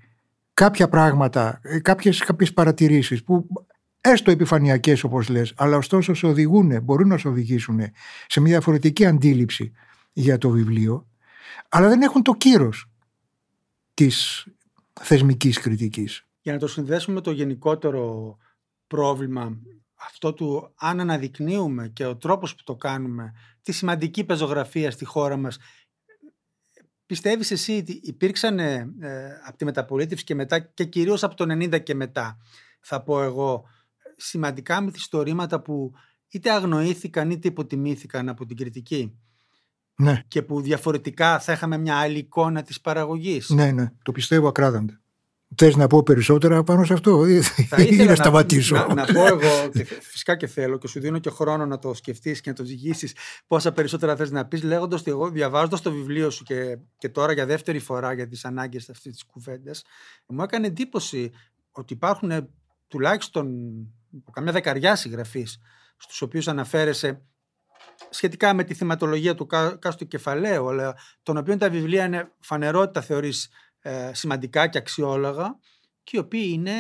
[0.54, 3.48] κάποια πράγματα, ε, κάποιες, κάποιες παρατηρήσεις που
[4.02, 7.80] έστω επιφανειακές όπως λες, αλλά ωστόσο σε οδηγούν, μπορούν να σε οδηγήσουν
[8.28, 9.72] σε μια διαφορετική αντίληψη
[10.14, 11.08] για το βιβλίο,
[11.70, 12.90] αλλά δεν έχουν το κύρος
[13.94, 14.48] της
[15.02, 16.26] θεσμικής κριτικής.
[16.42, 18.38] Για να το συνδέσουμε με το γενικότερο
[18.88, 19.58] πρόβλημα
[19.96, 25.38] αυτό του αν αναδεικνύουμε και ο τρόπος που το κάνουμε τη σημαντική πεζογραφία στη χώρα
[25.38, 25.58] μας
[27.06, 28.88] πιστεύεις εσύ ότι υπήρξαν ε,
[29.46, 32.38] από τη μεταπολίτευση και μετά και κυρίως από το 90 και μετά
[32.80, 33.64] θα πω εγώ
[34.24, 35.92] σημαντικά μυθιστορήματα που
[36.30, 39.14] είτε αγνοήθηκαν είτε υποτιμήθηκαν από την κριτική.
[39.96, 40.24] Ναι.
[40.28, 43.50] Και που διαφορετικά θα είχαμε μια άλλη εικόνα της παραγωγής.
[43.50, 43.92] Ναι, ναι.
[44.04, 45.02] Το πιστεύω ακράδαντα.
[45.56, 47.26] Θες να πω περισσότερα πάνω σε αυτό,
[47.68, 51.20] θα ή να σταματήσω; Να, να, πω εγώ, και φυσικά και θέλω, και σου δίνω
[51.20, 53.16] και χρόνο να το σκεφτείς και να το ζυγίσεις
[53.48, 57.34] πόσα περισσότερα θες να πεις, λέγοντας ότι εγώ διαβάζοντας το βιβλίο σου και, και τώρα
[57.34, 59.84] για δεύτερη φορά για τις ανάγκες αυτής της κουβέντας,
[60.28, 61.32] μου έκανε εντύπωση
[61.72, 62.50] ότι υπάρχουν
[62.88, 63.48] τουλάχιστον
[64.32, 65.60] καμιά δεκαριά συγγραφείς,
[65.98, 67.26] στους οποίους αναφέρεσαι
[68.10, 69.48] σχετικά με τη θεματολογία του
[69.80, 75.60] κάστου κεφαλαίου, αλλά των οποίων τα βιβλία είναι φανερότητα θεωρείς ε, σημαντικά και αξιόλογα
[76.04, 76.74] και οι οποίοι είναι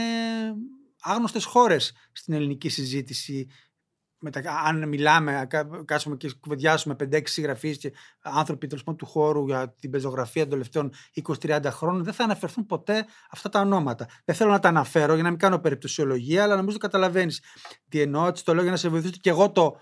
[1.01, 3.47] άγνωστες χώρες στην ελληνική συζήτηση
[4.65, 5.47] αν μιλάμε,
[5.85, 10.93] κάτσουμε και κουβεντιάσουμε 5-6 συγγραφείς και άνθρωποι τέλος του χώρου για την πεζογραφία των τελευταίων
[11.41, 14.07] 20-30 χρόνων, δεν θα αναφερθούν ποτέ αυτά τα ονόματα.
[14.25, 17.41] Δεν θέλω να τα αναφέρω για να μην κάνω περιπτωσιολογία, αλλά νομίζω ότι καταλαβαίνεις
[17.89, 18.27] τι εννοώ.
[18.27, 19.77] Έτσι το λέω για να σε βοηθήσω και εγώ το,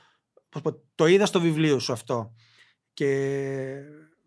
[0.96, 2.34] το είδα στο βιβλίο σου αυτό.
[2.94, 3.06] Και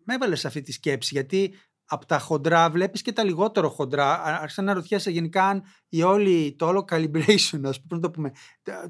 [0.03, 1.53] με έβαλες σε αυτή τη σκέψη, γιατί
[1.85, 4.23] από τα χοντρά βλέπεις και τα λιγότερο χοντρά.
[4.23, 8.31] Άρχισα να ρωτιέσαι γενικά αν η όλη, το όλο calibration, ας πούμε, το, πούμε,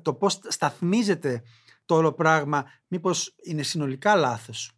[0.01, 1.41] το πώς σταθμίζεται
[1.86, 4.71] το όλο πράγμα, μήπως είναι συνολικά λάθος;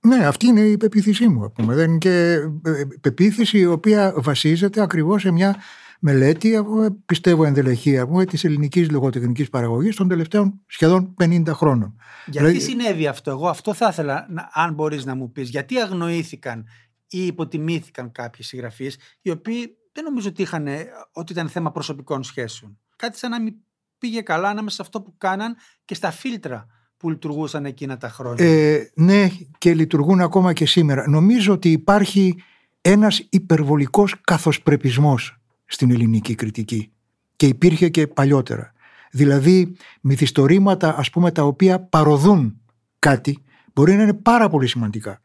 [0.00, 1.52] Ναι, αυτή είναι η πεποίθησή μου.
[1.52, 1.74] Πούμε.
[1.74, 2.32] Δεν είναι και
[2.64, 5.56] ε, πεποίθηση η οποία βασίζεται ακριβώς σε μια
[6.00, 6.64] μελέτη,
[7.06, 11.96] πιστεύω ενδελεχή, της ελληνικής λογοτεχνικής παραγωγής των τελευταίων σχεδόν 50 χρόνων.
[12.26, 12.60] Γιατί δηλαδή...
[12.60, 16.66] συνέβη αυτό, εγώ αυτό θα ήθελα, αν μπορείς να μου πεις, γιατί αγνοήθηκαν
[17.08, 20.68] ή υποτιμήθηκαν κάποιοι συγγραφείς, οι οποίοι δεν νομίζω ότι, είχαν,
[21.12, 22.78] ότι ήταν θέμα προσωπικών σχέσεων.
[22.96, 23.54] Κάτι σαν να μην
[23.98, 26.66] πήγε καλά ανάμεσα σε αυτό που κάναν και στα φίλτρα
[26.96, 28.44] που λειτουργούσαν εκείνα τα χρόνια.
[28.44, 31.08] Ε, ναι, και λειτουργούν ακόμα και σήμερα.
[31.08, 32.42] Νομίζω ότι υπάρχει
[32.80, 36.92] ένας υπερβολικός καθοσπρεπισμός στην ελληνική κριτική
[37.36, 38.72] και υπήρχε και παλιότερα.
[39.10, 42.60] Δηλαδή μυθιστορήματα ας πούμε τα οποία παροδούν
[42.98, 43.42] κάτι
[43.72, 45.20] μπορεί να είναι πάρα πολύ σημαντικά.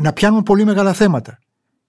[0.00, 1.38] Να πιάνουν πολύ μεγάλα θέματα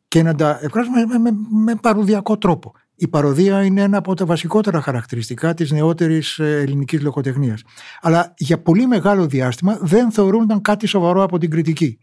[0.07, 1.31] και να τα εκφράσουμε με, με,
[1.63, 2.73] με παροδιακό τρόπο.
[2.95, 7.63] Η παροδία είναι ένα από τα βασικότερα χαρακτηριστικά της νεότερης ε, ελληνικής λογοτεχνίας.
[8.01, 11.97] Αλλά για πολύ μεγάλο διάστημα δεν θεωρούνταν κάτι σοβαρό από την κριτική.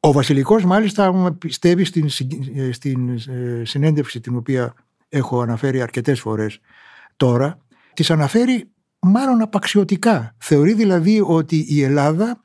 [0.00, 2.08] Ο Βασιλικός μάλιστα πιστεύει στην,
[2.54, 4.74] ε, στην ε, συνέντευξη την οποία
[5.08, 6.60] έχω αναφέρει αρκετές φορές
[7.16, 7.58] τώρα,
[7.94, 10.34] τις αναφέρει μάλλον απαξιωτικά.
[10.38, 12.44] Θεωρεί δηλαδή ότι η Ελλάδα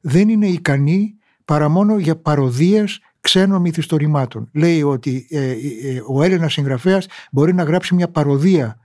[0.00, 4.48] δεν είναι ικανή παρά μόνο για παροδίες ξένων μυθιστορημάτων.
[4.52, 5.52] Λέει ότι ε, ε,
[5.82, 8.78] ε, ο Έλληνας συγγραφέας μπορεί να γράψει μια παροδία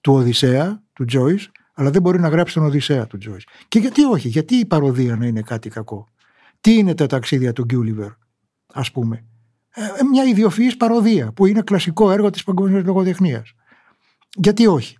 [0.00, 3.46] του Οδυσσέα, του Τζόις, αλλά δεν μπορεί να γράψει τον Οδυσσέα του Τζόις.
[3.68, 6.08] Και γιατί όχι, γιατί η παροδία να είναι κάτι κακό;
[6.60, 8.10] Τι είναι τα ταξίδια του Γκιούλιβερ,
[8.72, 9.24] ας πούμε;
[10.10, 13.52] μια ιδιοφυής παροδία που είναι κλασικό έργο της παγκόσμιας λογοτεχνίας.
[14.36, 14.96] Γιατί όχι;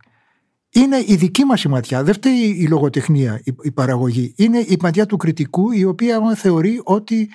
[0.77, 4.35] Είναι η δική μας η ματιά, δεν φταίει η λογοτεχνία, η, παραγωγή.
[4.37, 7.31] Είναι η ματιά του κριτικού η οποία θεωρεί ότι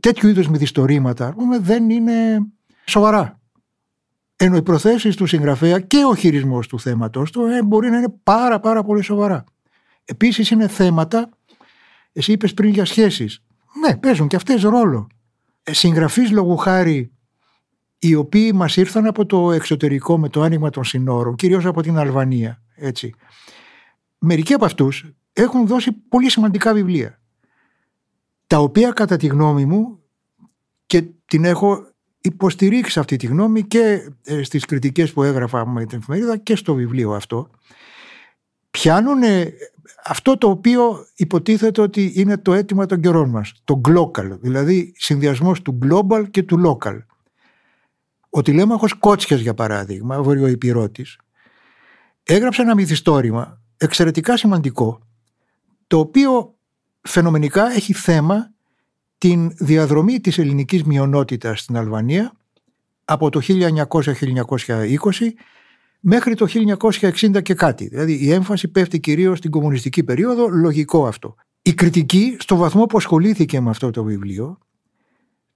[0.00, 2.38] τέτοιου είδους μυθιστορήματα δεν είναι
[2.84, 3.40] σοβαρά.
[4.36, 8.14] Ενώ οι προθέσεις του συγγραφέα και ο χειρισμός του θέματος του ε, μπορεί να είναι
[8.22, 9.44] πάρα πάρα πολύ σοβαρά.
[10.04, 11.28] Επίσης είναι θέματα,
[12.12, 13.42] εσύ είπες πριν για σχέσεις.
[13.80, 15.06] Ναι, παίζουν και αυτές ρόλο.
[15.62, 17.12] Ε, Συγγραφείς λόγου χάρη
[18.08, 21.98] οι οποίοι μας ήρθαν από το εξωτερικό με το άνοιγμα των συνόρων, κυρίως από την
[21.98, 22.62] Αλβανία.
[22.74, 23.14] Έτσι.
[24.18, 27.20] Μερικοί από αυτούς έχουν δώσει πολύ σημαντικά βιβλία
[28.46, 29.98] τα οποία κατά τη γνώμη μου
[30.86, 31.86] και την έχω
[32.20, 36.74] υποστηρίξει αυτή τη γνώμη και ε, στις κριτικές που έγραφα με την εφημερίδα και στο
[36.74, 37.50] βιβλίο αυτό
[38.70, 39.22] πιάνουν
[40.04, 45.62] αυτό το οποίο υποτίθεται ότι είναι το αίτημα των καιρών μας, το global, δηλαδή συνδυασμός
[45.62, 46.98] του global και του local.
[48.36, 51.18] Ο τηλέμαχος Κότσιας για παράδειγμα, ο βορειοϊπηρώτης,
[52.22, 55.00] έγραψε ένα μυθιστόρημα εξαιρετικά σημαντικό,
[55.86, 56.54] το οποίο
[57.00, 58.52] φαινομενικά έχει θέμα
[59.18, 62.32] την διαδρομή της ελληνικής μειονότητας στην Αλβανία
[63.04, 65.32] από το 1900-1920
[66.00, 66.46] μέχρι το
[66.78, 67.88] 1960 και κάτι.
[67.88, 71.34] Δηλαδή η έμφαση πέφτει κυρίως στην κομμουνιστική περίοδο, λογικό αυτό.
[71.62, 74.58] Η κριτική στο βαθμό που ασχολήθηκε με αυτό το βιβλίο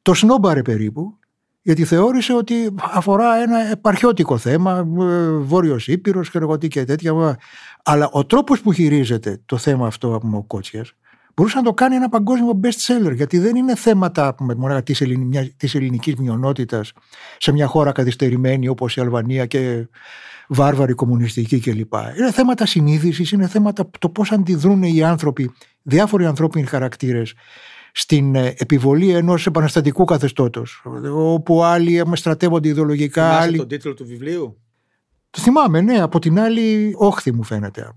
[0.03, 1.19] το σνόμπαρε περίπου
[1.63, 6.31] γιατί θεώρησε ότι αφορά ένα επαρχιώτικο θέμα, ε, Βόρειος Ήπειρος,
[6.69, 7.39] και τέτοια.
[7.83, 10.93] Αλλά ο τρόπος που χειρίζεται το θέμα αυτό από ο Κότσιας
[11.35, 15.57] μπορούσε να το κάνει ένα παγκόσμιο best seller γιατί δεν είναι θέματα μόνο της, ελληνικής,
[15.57, 16.93] της ελληνικής μειονότητας
[17.39, 19.89] σε μια χώρα καθυστερημένη όπως η Αλβανία και
[20.49, 21.93] βάρβαρη κομμουνιστική κλπ.
[22.19, 25.51] Είναι θέματα συνείδησης, είναι θέματα το πώς αντιδρούν οι άνθρωποι,
[25.83, 27.35] διάφοροι ανθρώπινοι χαρακτήρες
[27.93, 33.25] στην ε, επιβολή ενός επαναστατικού καθεστώτος όπου άλλοι στρατεύονται ιδεολογικά.
[33.25, 33.57] Θυμάσαι άλλοι...
[33.57, 34.61] τον τίτλο του βιβλίου;
[35.31, 37.93] Το θυμάμαι, ναι, από την άλλη όχθη μου φαίνεται.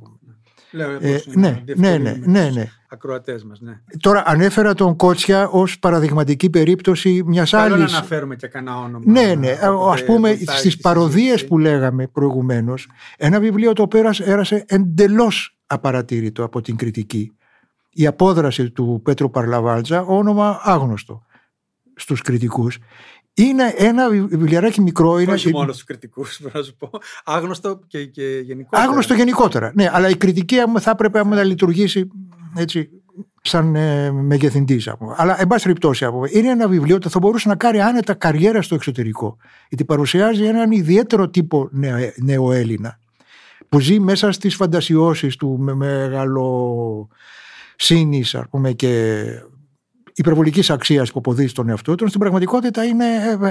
[0.72, 2.66] Λέω, ε, ναι, ναι, ναι, ναι, ναι.
[2.90, 3.80] Ακροατές μας, ναι.
[4.00, 7.92] Τώρα ανέφερα τον Κότσια ως παραδειγματική περίπτωση μιας Καλό άλλης...
[7.92, 9.12] να αναφέρουμε και κανένα όνομα.
[9.12, 9.58] Ναι, ναι.
[9.92, 16.62] Ας πούμε στις παροδίες που λέγαμε προηγουμένως, ένα βιβλίο το οποίο έρασε εντελώς απαρατήρητο από
[16.62, 17.36] την κριτική.
[17.94, 21.26] Η απόδραση του Πέτρου Παρλαβάλτζα, όνομα άγνωστο
[21.96, 22.78] στους κριτικούς.
[23.34, 25.20] Είναι ένα βιβλιαράκι μικρό.
[25.20, 25.32] Είναι...
[25.32, 26.90] Όχι μόνο στους κριτικούς, να σου πω.
[27.24, 28.84] Άγνωστο και, και γενικότερα.
[28.84, 29.72] Άγνωστο γενικότερα.
[29.76, 32.08] Ναι, αλλά η κριτική θα έπρεπε να λειτουργήσει
[32.56, 32.90] έτσι,
[33.42, 34.90] σαν ε, μεγεθυντής.
[35.16, 38.76] Αλλά, εν πάση περιπτώσει, είναι ένα βιβλίο που θα μπορούσε να κάνει άνετα καριέρα στο
[38.76, 39.38] εξωτερικό.
[39.70, 41.70] Γιατί παρουσιάζει έναν ιδιαίτερο τύπο
[42.16, 43.00] νέο, Έλληνα
[43.70, 47.08] που ζει μέσα στις φαντασιώσεις του με μεγάλο
[47.76, 49.24] σύνης, ας πούμε, και
[50.14, 53.48] υπερβολικής αξίας που αποδίδει στον εαυτό του, στην πραγματικότητα είναι ε,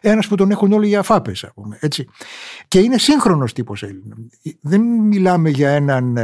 [0.00, 1.32] ε, ένας που τον έχουν όλοι για φάπε,
[1.80, 2.08] έτσι.
[2.68, 4.14] Και είναι σύγχρονος τύπος Έλληνα.
[4.60, 6.16] Δεν μιλάμε για έναν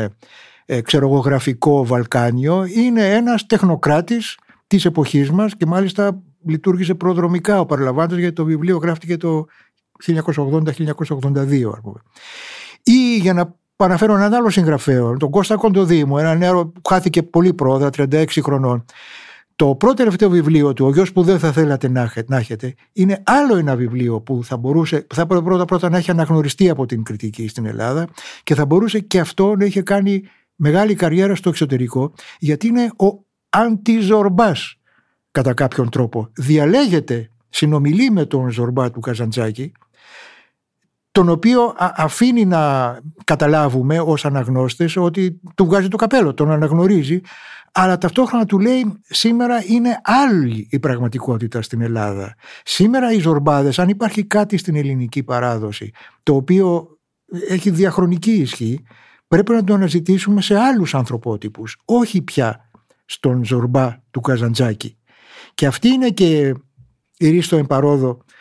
[0.70, 7.66] ε, ξέρω γραφικό Βαλκάνιο, είναι ένας τεχνοκράτης της εποχής μας και μάλιστα λειτουργήσε προδρομικά ο
[7.66, 9.46] Παραλαμβάνο γιατί το βιβλίο γράφτηκε το
[10.06, 11.72] 1980-1982
[12.82, 17.54] Ή για να Παναφέρω έναν άλλο συγγραφέα, τον Κώστα Κοντοδήμου, ένα νέο που χάθηκε πολύ
[17.54, 18.84] πρόοδα, 36 χρονών.
[19.56, 21.88] Το πρώτο τελευταίο βιβλίο του, Ο γιος που δεν θα θέλατε
[22.26, 26.10] να έχετε, είναι άλλο ένα βιβλίο που θα μπορούσε, θα έπρεπε πρώτα πρώτα να έχει
[26.10, 28.06] αναγνωριστεί από την κριτική στην Ελλάδα
[28.42, 30.22] και θα μπορούσε και αυτό να είχε κάνει
[30.54, 34.76] μεγάλη καριέρα στο εξωτερικό, γιατί είναι ο αντιζορμπάς
[35.30, 36.28] κατά κάποιον τρόπο.
[36.32, 39.72] Διαλέγεται, συνομιλεί με τον Ζορμπά του Καζαντζάκη,
[41.12, 47.20] τον οποίο αφήνει να καταλάβουμε ως αναγνώστες ότι του βγάζει το καπέλο, τον αναγνωρίζει,
[47.72, 52.34] αλλά ταυτόχρονα του λέει σήμερα είναι άλλη η πραγματικότητα στην Ελλάδα.
[52.64, 55.90] Σήμερα οι Ζορμπάδες, αν υπάρχει κάτι στην ελληνική παράδοση,
[56.22, 56.98] το οποίο
[57.48, 58.84] έχει διαχρονική ισχύ,
[59.28, 62.70] πρέπει να το αναζητήσουμε σε άλλους ανθρωπότυπους, όχι πια
[63.04, 64.96] στον Ζορμπά του Καζαντζάκη.
[65.54, 66.54] Και αυτή είναι και
[67.18, 68.34] η Ρίστο Εμπαρόδο ε,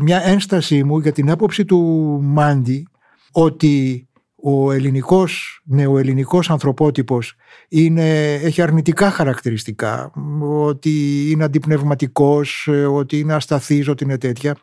[0.00, 1.78] μια ένσταση μου για την άποψη του
[2.22, 2.86] Μάντι
[3.32, 4.06] ότι
[4.44, 7.34] ο ελληνικός, νεοελληνικός ανθρωπότυπος
[7.68, 10.12] είναι, έχει αρνητικά χαρακτηριστικά,
[10.48, 14.56] ότι είναι αντιπνευματικός, ότι είναι ασταθής, ότι είναι τέτοια.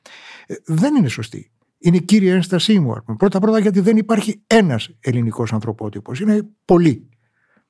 [0.48, 1.52] Ε, δεν είναι σωστή.
[1.78, 3.04] Είναι η κύρια ένστασή μου.
[3.18, 6.20] Πρώτα πρώτα γιατί δεν υπάρχει ένας ελληνικός ανθρωπότυπος.
[6.20, 7.10] Είναι πολλοί.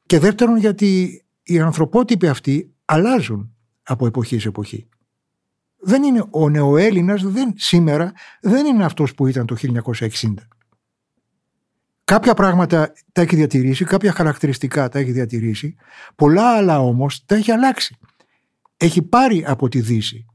[0.05, 4.87] Και δεύτερον γιατί οι ανθρωπότυποι αυτοί αλλάζουν από εποχή σε εποχή.
[5.81, 10.33] Δεν είναι ο νεοέλληνας δεν, σήμερα δεν είναι αυτός που ήταν το 1960.
[12.03, 15.75] Κάποια πράγματα τα έχει διατηρήσει, κάποια χαρακτηριστικά τα έχει διατηρήσει,
[16.15, 17.97] πολλά άλλα όμως τα έχει αλλάξει.
[18.77, 20.25] Έχει πάρει από τη Δύση.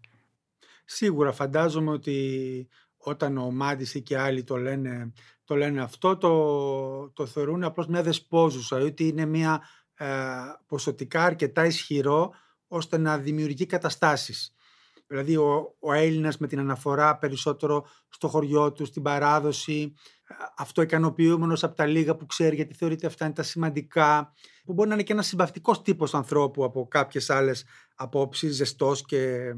[0.85, 5.13] Σίγουρα φαντάζομαι ότι όταν ο Μάντης ή και άλλοι το λένε,
[5.45, 9.63] το λένε αυτό, το, το θεωρούν απλώς μια δεσπόζουσα, ότι είναι μια
[9.95, 10.07] ε,
[10.67, 12.33] ποσοτικά αρκετά ισχυρό
[12.69, 14.55] ώστε να δημιουργεί καταστάσεις.
[15.07, 19.95] Δηλαδή ο, ο Έλληνας με την αναφορά περισσότερο στο χωριό του, στην παράδοση,
[20.57, 24.33] αυτό ικανοποιούμενος από τα λίγα που ξέρει γιατί θεωρείται αυτά είναι τα σημαντικά,
[24.65, 27.65] που μπορεί να είναι και ένας συμπαυτικός τύπος ανθρώπου από κάποιες άλλες
[27.95, 29.55] απόψεις, ζεστός και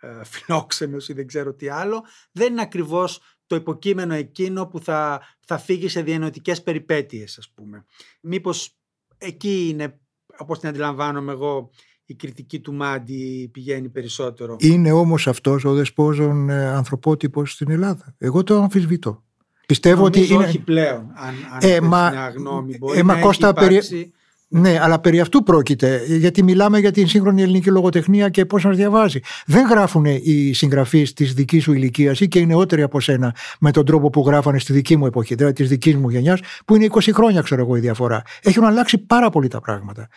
[0.00, 5.22] ε, φιλόξενος ή δεν ξέρω τι άλλο, δεν είναι ακριβώς το υποκείμενο εκείνο που θα,
[5.46, 7.84] θα φύγει σε διανοητικές περιπέτειες ας πούμε.
[8.20, 8.78] Μήπως
[9.18, 10.00] εκεί είναι,
[10.38, 11.70] όπως την αντιλαμβάνομαι εγώ,
[12.10, 14.56] η κριτική του Μάντι πηγαίνει περισσότερο.
[14.58, 18.14] Είναι όμως αυτός ο δεσπόζων ε, ανθρωπότυπος στην Ελλάδα.
[18.18, 19.22] Εγώ το αμφισβητώ.
[19.66, 20.44] Πιστεύω ότι είναι...
[20.44, 22.76] όχι πλέον, αν, αν ε, μα, μια γνώμη.
[22.78, 24.12] Μπορεί ε, μα, να Κώστα, υπάρξει...
[24.48, 26.02] Ναι, αλλά περί αυτού πρόκειται.
[26.06, 29.20] Γιατί μιλάμε για την σύγχρονη ελληνική λογοτεχνία και πώς μα διαβάζει.
[29.46, 33.70] Δεν γράφουν οι συγγραφείς της δικής σου ηλικίας ή και οι νεότεροι από σένα με
[33.70, 36.86] τον τρόπο που γράφανε στη δική μου εποχή, δηλαδή της δικής μου γενιάς, που είναι
[36.90, 38.22] 20 χρόνια, ξέρω εγώ, η διαφορά.
[38.42, 40.08] Έχουν αλλάξει πάρα πολύ τα πράγματα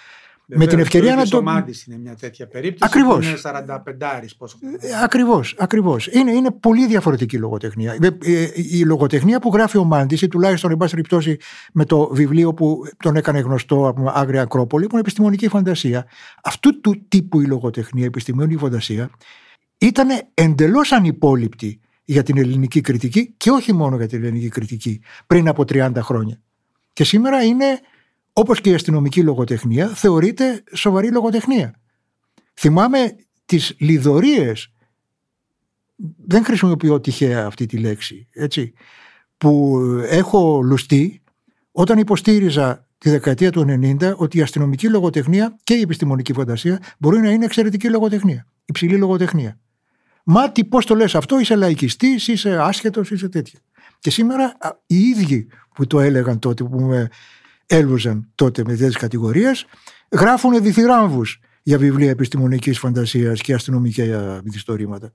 [0.46, 1.38] με την ευκαιρία να το.
[1.38, 1.42] Ο
[1.88, 2.92] είναι μια τέτοια περίπτωση.
[2.96, 3.28] Ακριβώς.
[3.28, 4.58] Είναι 45 πόσο.
[5.04, 5.56] Ακριβώς.
[5.58, 6.08] Ακριβώς.
[6.08, 7.98] Είναι, είναι πολύ διαφορετική η λογοτεχνία.
[8.02, 11.38] Ε, ε, η λογοτεχνία που γράφει ο Μάντης, ή τουλάχιστον εν πάση περιπτώσει
[11.74, 16.06] με το βιβλίο που τον έκανε γνωστό από Άγρια Ακρόπολη, που είναι επιστημονική φαντασία.
[16.44, 19.10] Αυτού του τύπου η λογοτεχνία, η επιστημονική φαντασία,
[19.78, 25.48] ήταν εντελώς ανυπόληπτη για την ελληνική κριτική και όχι μόνο για την ελληνική κριτική πριν
[25.48, 26.42] από 30 χρόνια.
[26.94, 27.80] Και σήμερα είναι
[28.42, 31.76] όπως και η αστυνομική λογοτεχνία, θεωρείται σοβαρή λογοτεχνία.
[32.54, 34.74] Θυμάμαι τις λιδωρίες,
[36.26, 38.74] δεν χρησιμοποιώ τυχαία αυτή τη λέξη, έτσι,
[39.38, 41.22] που έχω λουστεί
[41.72, 47.20] όταν υποστήριζα τη δεκαετία του 90 ότι η αστυνομική λογοτεχνία και η επιστημονική φαντασία μπορεί
[47.20, 49.60] να είναι εξαιρετική λογοτεχνία, υψηλή λογοτεχνία.
[50.24, 53.60] Μα τι πώς το λες αυτό, είσαι λαϊκιστής, είσαι άσχετος, είσαι τέτοια.
[54.00, 57.10] Και σήμερα οι ίδιοι που το έλεγαν τότε που με
[57.76, 59.66] έλβουζαν τότε με τέτοιε κατηγορίες,
[60.12, 65.14] γράφουν διθυράμβους για βιβλία επιστημονικής φαντασίας και αστυνομικά μυθιστορήματα.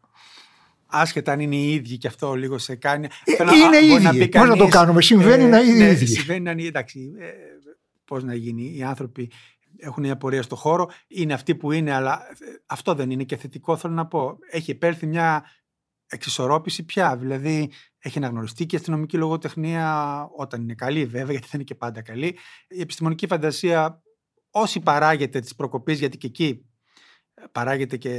[0.87, 3.09] Άσχετα αν είναι οι ίδιοι και αυτό λίγο σε κάνει.
[3.25, 4.29] Ε, είναι οι ίδιοι.
[4.29, 6.07] Πώς να το κάνουμε, συμβαίνει ε, να είναι οι ναι, ίδιοι.
[6.07, 7.13] Συμβαίνει να είναι, εντάξει.
[7.19, 7.27] Ε,
[8.05, 9.31] Πώς να γίνει, οι άνθρωποι
[9.79, 13.37] έχουν μια πορεία στο χώρο, είναι αυτοί που είναι, αλλά ε, αυτό δεν είναι και
[13.37, 14.39] θετικό, θέλω να πω.
[14.51, 15.45] Έχει επέλθει μια
[16.07, 17.17] εξισορρόπηση πια.
[17.17, 17.71] Δηλαδή,
[18.07, 22.03] έχει αναγνωριστεί και η αστυνομική λογοτεχνία όταν είναι καλή, βέβαια, γιατί δεν είναι και πάντα
[22.03, 22.39] καλή.
[22.69, 24.03] Η επιστημονική φαντασία,
[24.51, 26.67] όσοι παράγεται τη προκοπής, γιατί και εκεί
[27.35, 28.13] ε, παράγεται και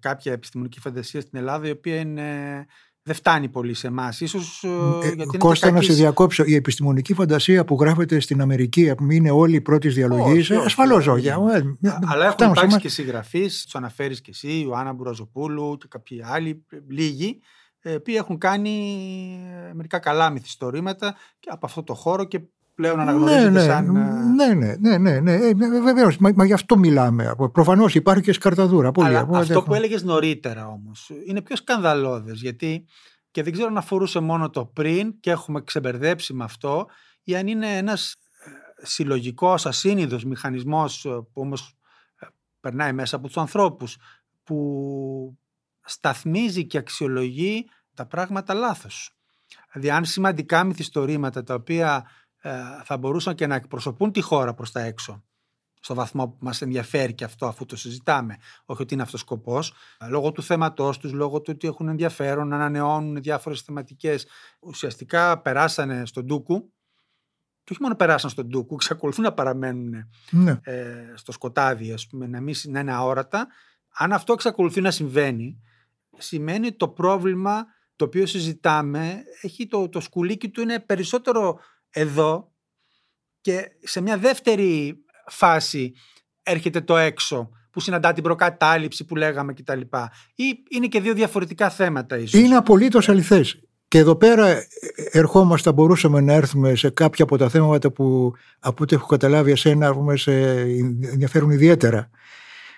[0.00, 2.66] κάποια επιστημονική φαντασία στην Ελλάδα, η οποία είναι
[3.06, 4.20] δεν φτάνει πολύ σε εμάς.
[4.20, 4.64] Ίσως,
[5.02, 6.44] ε, ε Κώστα, να σε διακόψω.
[6.44, 11.30] Η επιστημονική φαντασία που γράφεται στην Αμερική, που είναι όλη η πρώτη διαλογή, ασφαλώς όχι.
[11.30, 16.64] Αλλά έχουν υπάρξει και συγγραφείς, τους αναφέρεις και εσύ, ο Άννα Μπουραζοπούλου και κάποιοι άλλοι,
[16.88, 17.40] λίγοι,
[17.86, 18.70] ε, που έχουν κάνει
[19.70, 21.14] ε, μερικά καλά μυθιστορήματα
[21.46, 22.40] από αυτό το χώρο και
[22.74, 23.92] πλέον αναγνωρίζεται ναι, ναι, σαν.
[24.34, 26.16] Ναι, ναι, ναι, ναι, ναι, ναι βεβαίως.
[26.16, 27.34] Μα, μα γι' αυτό μιλάμε.
[27.52, 28.92] Προφανώς υπάρχει και σκαρταδούρα.
[28.92, 32.40] Πολύ, Αλλά αυτό που έλεγες νωρίτερα όμως είναι πιο σκανδαλώδες.
[32.40, 32.86] Γιατί
[33.30, 36.86] και δεν ξέρω αν αφορούσε μόνο το πριν και έχουμε ξεμπερδέψει με αυτό,
[37.24, 38.16] ή αν είναι ένας
[38.82, 41.76] συλλογικός, ασύνειδος μηχανισμός που όμως
[42.60, 43.96] περνάει μέσα από τους ανθρώπους,
[44.44, 45.38] που
[45.84, 49.16] σταθμίζει και αξιολογεί τα πράγματα λάθος.
[49.72, 52.06] Δηλαδή αν σημαντικά μυθιστορήματα τα οποία
[52.40, 52.50] ε,
[52.84, 55.24] θα μπορούσαν και να εκπροσωπούν τη χώρα προς τα έξω
[55.84, 59.24] στο βαθμό που μας ενδιαφέρει και αυτό αφού το συζητάμε, όχι ότι είναι αυτός ο
[59.24, 64.26] σκοπός, ε, λόγω του θέματός τους, λόγω του ότι έχουν ενδιαφέρον, ανανεώνουν διάφορες θεματικές,
[64.60, 66.72] ουσιαστικά περάσανε στον Ντούκου
[67.64, 70.60] και όχι μόνο περάσαν στον Ντούκου, εξακολουθούν να παραμένουν ναι.
[70.62, 73.46] ε, στο σκοτάδι, ας πούμε, να, μην, να είναι αόρατα.
[73.96, 75.60] Αν αυτό εξακολουθεί να συμβαίνει,
[76.18, 77.64] σημαίνει το πρόβλημα
[77.96, 81.58] το οποίο συζητάμε έχει το, το σκουλίκι του είναι περισσότερο
[81.90, 82.52] εδώ
[83.40, 84.96] και σε μια δεύτερη
[85.26, 85.92] φάση
[86.42, 89.80] έρχεται το έξω που συναντά την προκατάληψη που λέγαμε κτλ.
[90.34, 92.40] Ή είναι και δύο διαφορετικά θέματα ίσως.
[92.40, 93.60] Είναι απολύτως αληθές.
[93.88, 94.66] Και εδώ πέρα ε,
[95.10, 99.94] ερχόμαστε, μπορούσαμε να έρθουμε σε κάποια από τα θέματα που από ό,τι έχω καταλάβει εσένα
[100.14, 102.10] σε ενδιαφέρουν ιδιαίτερα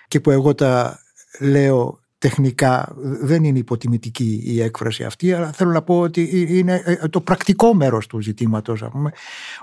[0.07, 0.99] και που εγώ τα
[1.39, 7.07] λέω τεχνικά δεν είναι υποτιμητική η έκφραση αυτή αλλά θέλω να πω ότι είναι ε,
[7.07, 9.11] το πρακτικό μέρος του ζητήματος πούμε,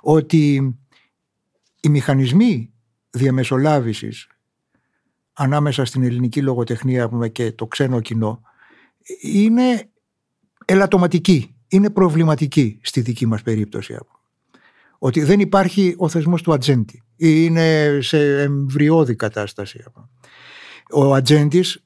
[0.00, 0.74] ότι
[1.80, 2.72] οι μηχανισμοί
[3.10, 4.28] διαμεσολάβησης
[5.32, 8.40] ανάμεσα στην ελληνική λογοτεχνία πούμε, και το ξένο κοινό
[9.20, 9.88] είναι
[10.64, 13.98] ελαττωματική, είναι προβληματική στη δική μας περίπτωση.
[14.98, 17.02] Ότι δεν υπάρχει ο θεσμός του ατζέντη.
[17.16, 19.84] Είναι σε εμβριώδη κατάσταση.
[20.90, 21.83] Ο ατζέντης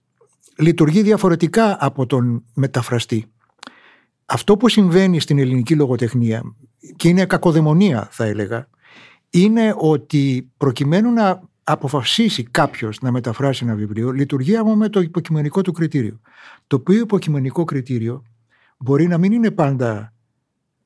[0.58, 3.24] λειτουργεί διαφορετικά από τον μεταφραστή.
[4.26, 6.42] Αυτό που συμβαίνει στην ελληνική λογοτεχνία
[6.96, 8.68] και είναι κακοδαιμονία θα έλεγα
[9.30, 15.62] είναι ότι προκειμένου να αποφασίσει κάποιος να μεταφράσει ένα βιβλίο λειτουργεί από με το υποκειμενικό
[15.62, 16.20] του κριτήριο.
[16.66, 18.22] Το οποίο υποκειμενικό κριτήριο
[18.78, 20.14] μπορεί να μην είναι πάντα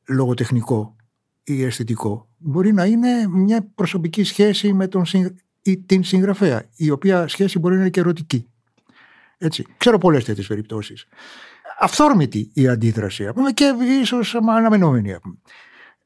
[0.08, 0.96] λογοτεχνικό
[1.44, 2.28] ή αισθητικό.
[2.38, 5.04] Μπορεί να είναι μια προσωπική σχέση με τον
[5.62, 8.51] ή την συγγραφέα, η οποία σχέση μπορεί να είναι και ερωτική.
[9.44, 9.66] Έτσι.
[9.76, 11.06] Ξέρω πολλές τέτοιες περιπτώσεις.
[11.78, 15.16] Αυθόρμητη η αντίδραση, και ίσως αναμενόμενη.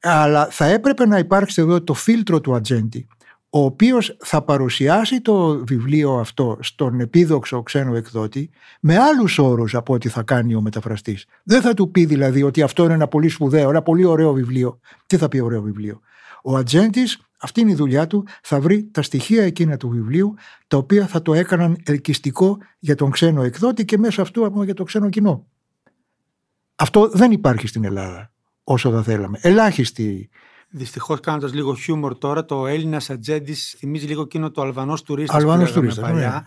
[0.00, 3.06] Αλλά θα έπρεπε να υπάρξει εδώ το φίλτρο του ατζέντη,
[3.50, 9.94] ο οποίος θα παρουσιάσει το βιβλίο αυτό στον επίδοξο ξένο εκδότη με άλλους όρους από
[9.94, 11.26] ό,τι θα κάνει ο μεταφραστής.
[11.42, 14.80] Δεν θα του πει δηλαδή ότι αυτό είναι ένα πολύ σπουδαίο, ένα πολύ ωραίο βιβλίο.
[15.06, 16.00] Τι θα πει ωραίο βιβλίο;
[16.42, 20.34] Ο ατζέντης, αυτή είναι η δουλειά του, θα βρει τα στοιχεία εκείνα του βιβλίου,
[20.66, 24.74] τα οποία θα το έκαναν ελκυστικό για τον ξένο εκδότη και μέσα αυτού ακόμα για
[24.74, 25.46] το ξένο κοινό.
[26.74, 28.32] Αυτό δεν υπάρχει στην Ελλάδα
[28.64, 29.38] όσο θα θέλαμε.
[29.42, 30.30] Ελάχιστη
[30.68, 35.36] Δυστυχώς, κάνοντας λίγο χιούμορ τώρα, το Έλληνα ατζέντης θυμίζει λίγο εκείνο το Αλβανός τουρίστας.
[35.36, 36.10] Αλβανός τουρίστας.
[36.10, 36.30] Παλιά.
[36.30, 36.40] Ναι.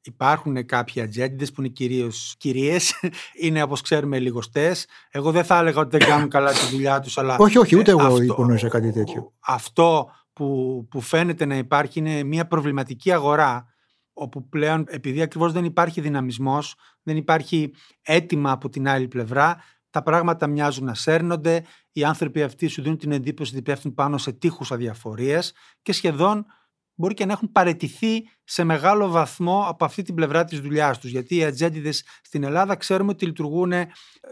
[0.00, 2.94] Υπάρχουν κάποιοι ατζέντιδε που είναι κυρίως κυρίες,
[3.42, 4.86] είναι όπως ξέρουμε λιγοστές.
[5.10, 7.36] Εγώ δεν θα έλεγα ότι δεν κάνουν καλά τη δουλειά τους, αλλά.
[7.38, 9.32] Όχι, όχι, ούτε εγώ υπονοήσα κάτι τέτοιο.
[9.40, 13.66] Αυτό που, που φαίνεται να υπάρχει είναι μια προβληματική αγορά
[14.12, 20.02] όπου πλέον επειδή ακριβώς δεν υπάρχει δυναμισμός, δεν υπάρχει έτοιμα από την άλλη πλευρά, τα
[20.02, 24.32] πράγματα μοιάζουν να σέρνονται, οι άνθρωποι αυτοί σου δίνουν την εντύπωση ότι πέφτουν πάνω σε
[24.32, 26.46] τείχους αδιαφορίες και σχεδόν
[26.94, 31.10] μπορεί και να έχουν παρετηθεί σε μεγάλο βαθμό από αυτή την πλευρά της δουλειάς τους.
[31.10, 33.88] Γιατί οι ατζέντιδες στην Ελλάδα ξέρουμε ότι λειτουργούν ε,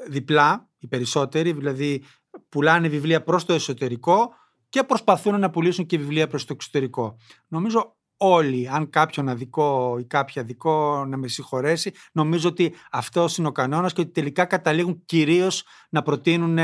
[0.08, 2.04] διπλά, οι περισσότεροι, δηλαδή
[2.48, 4.34] πουλάνε βιβλία προς το εσωτερικό
[4.76, 7.16] και προσπαθούν να πουλήσουν και βιβλία προς το εξωτερικό.
[7.48, 13.48] Νομίζω όλοι, αν κάποιον αδικό ή κάποια αδικό να με συγχωρέσει, νομίζω ότι αυτός είναι
[13.48, 16.58] ο κανόνας και ότι τελικά καταλήγουν κυρίως να προτείνουν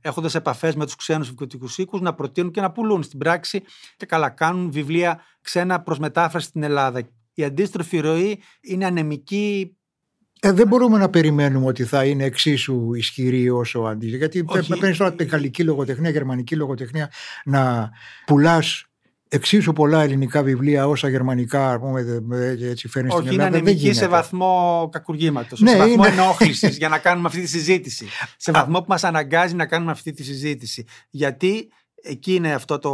[0.00, 3.62] έχοντας επαφές με τους ξένους βιβλιοτικού οίκους, να προτείνουν και να πουλούν στην πράξη
[3.96, 7.08] και καλά κάνουν βιβλία ξένα προς μετάφραση στην Ελλάδα.
[7.34, 9.76] Η αντίστροφη ροή είναι ανεμική.
[10.40, 14.18] Ε, δεν μπορούμε να περιμένουμε ότι θα είναι εξίσου ισχυρή όσο αντίστοιχα.
[14.18, 14.44] Γιατί
[14.80, 17.10] παίρνεις τώρα την γαλλική λογοτεχνία, γερμανική λογοτεχνία
[17.44, 17.90] να
[18.26, 18.86] πουλάς
[19.28, 22.00] εξίσου πολλά ελληνικά βιβλία όσα γερμανικά πούμε,
[22.60, 23.60] έτσι φέρνεις στην Ελλάδα.
[23.64, 25.60] Όχι, είναι σε βαθμό κακουργήματος.
[25.60, 26.06] Ναι, σε βαθμό είναι...
[26.06, 28.06] ενόχλησης για να κάνουμε αυτή τη συζήτηση.
[28.36, 30.84] σε βαθμό που μας αναγκάζει να κάνουμε αυτή τη συζήτηση.
[31.10, 31.68] Γιατί
[32.02, 32.90] εκεί είναι, αυτό το,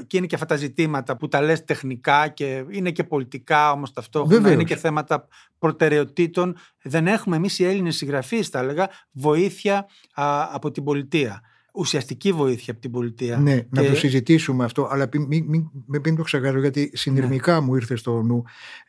[0.00, 3.92] εκεί είναι και αυτά τα ζητήματα που τα λες τεχνικά και είναι και πολιτικά όμως
[3.92, 5.28] ταυτόχρονα, είναι και θέματα
[5.58, 6.56] προτεραιοτήτων.
[6.82, 11.42] Δεν έχουμε εμείς οι Έλληνες συγγραφείς, θα έλεγα, βοήθεια α, από την πολιτεία
[11.76, 13.36] ουσιαστική βοήθεια από την πολιτεία.
[13.36, 13.66] Ναι, και...
[13.70, 17.66] να το συζητήσουμε αυτό, αλλά μην, μην, μην, το ξεχάσω γιατί συνειρμικά ναι.
[17.66, 18.42] μου ήρθε στο νου.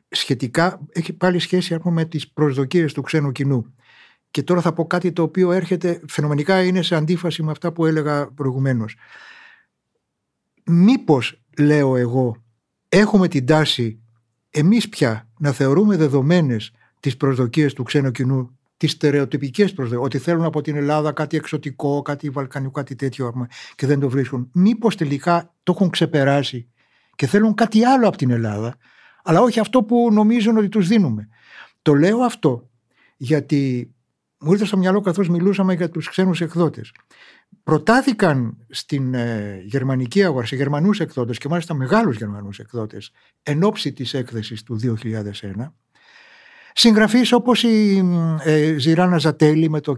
[0.10, 3.74] Σχετικά έχει πάλι σχέση με τις προσδοκίες του ξένου κοινού.
[4.32, 7.86] Και τώρα θα πω κάτι το οποίο έρχεται φαινομενικά είναι σε αντίφαση με αυτά που
[7.86, 8.96] έλεγα προηγουμένως.
[10.68, 12.44] Μήπως, λέω εγώ,
[12.90, 14.02] έχουμε την τάση
[14.50, 20.44] εμείς πια να θεωρούμε δεδομένες τις προσδοκίες του ξένου κοινού τις στερεοτυπικές προσδοκίες, ότι θέλουν
[20.44, 24.50] από την Ελλάδα κάτι εξωτικό, κάτι βαλκανικό, κάτι τέτοιο και δεν το βρίσκουν.
[24.54, 26.68] Μήπως τελικά το έχουν ξεπεράσει
[27.16, 28.76] και θέλουν κάτι άλλο από την Ελλάδα,
[29.24, 31.28] αλλά όχι αυτό που νομίζουν ότι τους δίνουμε.
[31.82, 32.70] Το λέω αυτό
[33.18, 33.92] γιατί
[34.40, 36.92] μου ήρθε στο μυαλό καθώς μιλούσαμε για τους ξένους εκδότες.
[37.64, 43.12] Προτάθηκαν στην ε, γερμανική αγορά, σε Γερμανούς εκδότες και μάλιστα μεγάλους Γερμανούς εκδότες,
[43.44, 45.74] εν ώψη της έκθεσης του 2001,
[46.80, 48.04] Συγγραφείς όπως η
[48.44, 49.96] ε, Ζηράνα Ζατέλη με το,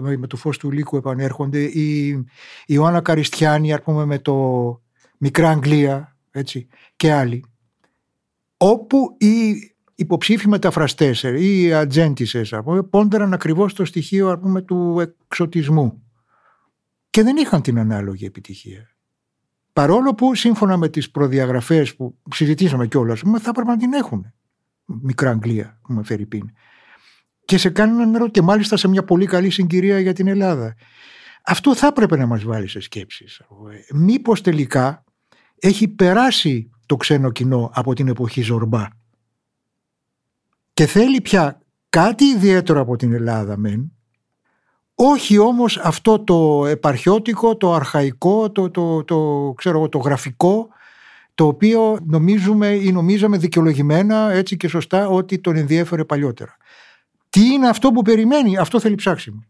[0.00, 2.26] με το φως του λύκου επανέρχονται, η, η
[2.66, 4.80] Ιωάννα Καριστιάνη πούμε, με το
[5.18, 7.44] Μικρά Αγγλία έτσι, και άλλοι.
[8.56, 9.54] Όπου οι
[9.94, 12.54] υποψήφοι μεταφραστές ή οι ατζέντισες
[12.90, 16.02] πόντεραν ακριβώς το στοιχείο πούμε, του εξωτισμού
[17.10, 18.90] και δεν είχαν την ανάλογη επιτυχία.
[19.72, 24.32] Παρόλο που σύμφωνα με τις προδιαγραφές που συζητήσαμε κιόλας, θα έπρεπε να την έχουν.
[24.84, 26.50] Μικρά Αγγλία, που με φέρει πίν.
[27.44, 30.74] Και σε κάνουν νερό και μάλιστα σε μια πολύ καλή συγκυρία για την Ελλάδα.
[31.44, 33.42] Αυτό θα έπρεπε να μας βάλει σε σκέψεις.
[33.92, 35.04] Μήπως τελικά
[35.58, 38.86] έχει περάσει το ξένο κοινό από την εποχή Ζορμπά;
[40.74, 43.92] Και θέλει πια κάτι ιδιαίτερο από την Ελλάδα μεν
[45.02, 50.68] όχι όμως αυτό το επαρχιώτικο, το αρχαϊκό, το, το, το, ξέρω, το γραφικό
[51.34, 56.56] το οποίο νομίζουμε ή νομίζαμε δικαιολογημένα έτσι και σωστά ότι τον ενδιέφερε παλιότερα.
[57.28, 59.44] Τι είναι αυτό που περιμένει, αυτό θέλει ψάξιμο.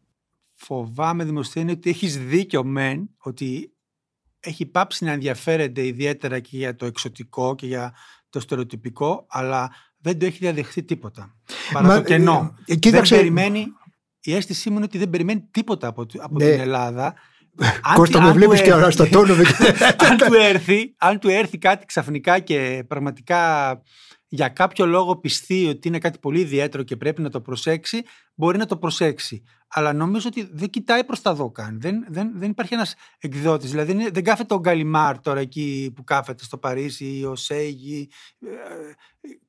[0.54, 3.72] Φοβάμαι δημοσιογραφία ότι έχεις δίκιο μεν ότι
[4.40, 7.94] έχει πάψει να ενδιαφέρεται ιδιαίτερα και για το εξωτικό και για
[8.30, 11.34] το στερεοτυπικό αλλά δεν το έχει διαδεχθεί τίποτα.
[11.72, 12.54] Παρά το κενό.
[12.64, 13.66] Ε, ε δεν περιμένει
[14.22, 16.50] η αίσθησή μου είναι ότι δεν περιμένει τίποτα από, από ναι.
[16.50, 17.14] την Ελλάδα.
[17.94, 19.34] Κώστα με βλέπεις και στο τόνο.
[20.08, 23.82] αν, του έρθει, αν του έρθει κάτι ξαφνικά και πραγματικά
[24.32, 28.02] για κάποιο λόγο πιστεί ότι είναι κάτι πολύ ιδιαίτερο και πρέπει να το προσέξει,
[28.34, 29.42] μπορεί να το προσέξει.
[29.68, 31.80] Αλλά νομίζω ότι δεν κοιτάει προς τα δω καν.
[31.80, 33.70] Δεν, δεν, δεν υπάρχει ένας εκδότης.
[33.70, 38.08] Δηλαδή δεν, δεν κάθεται ο Γκαλιμάρ τώρα εκεί που κάθεται στο Παρίσι ή ο Σέγγι
[38.40, 38.48] ε,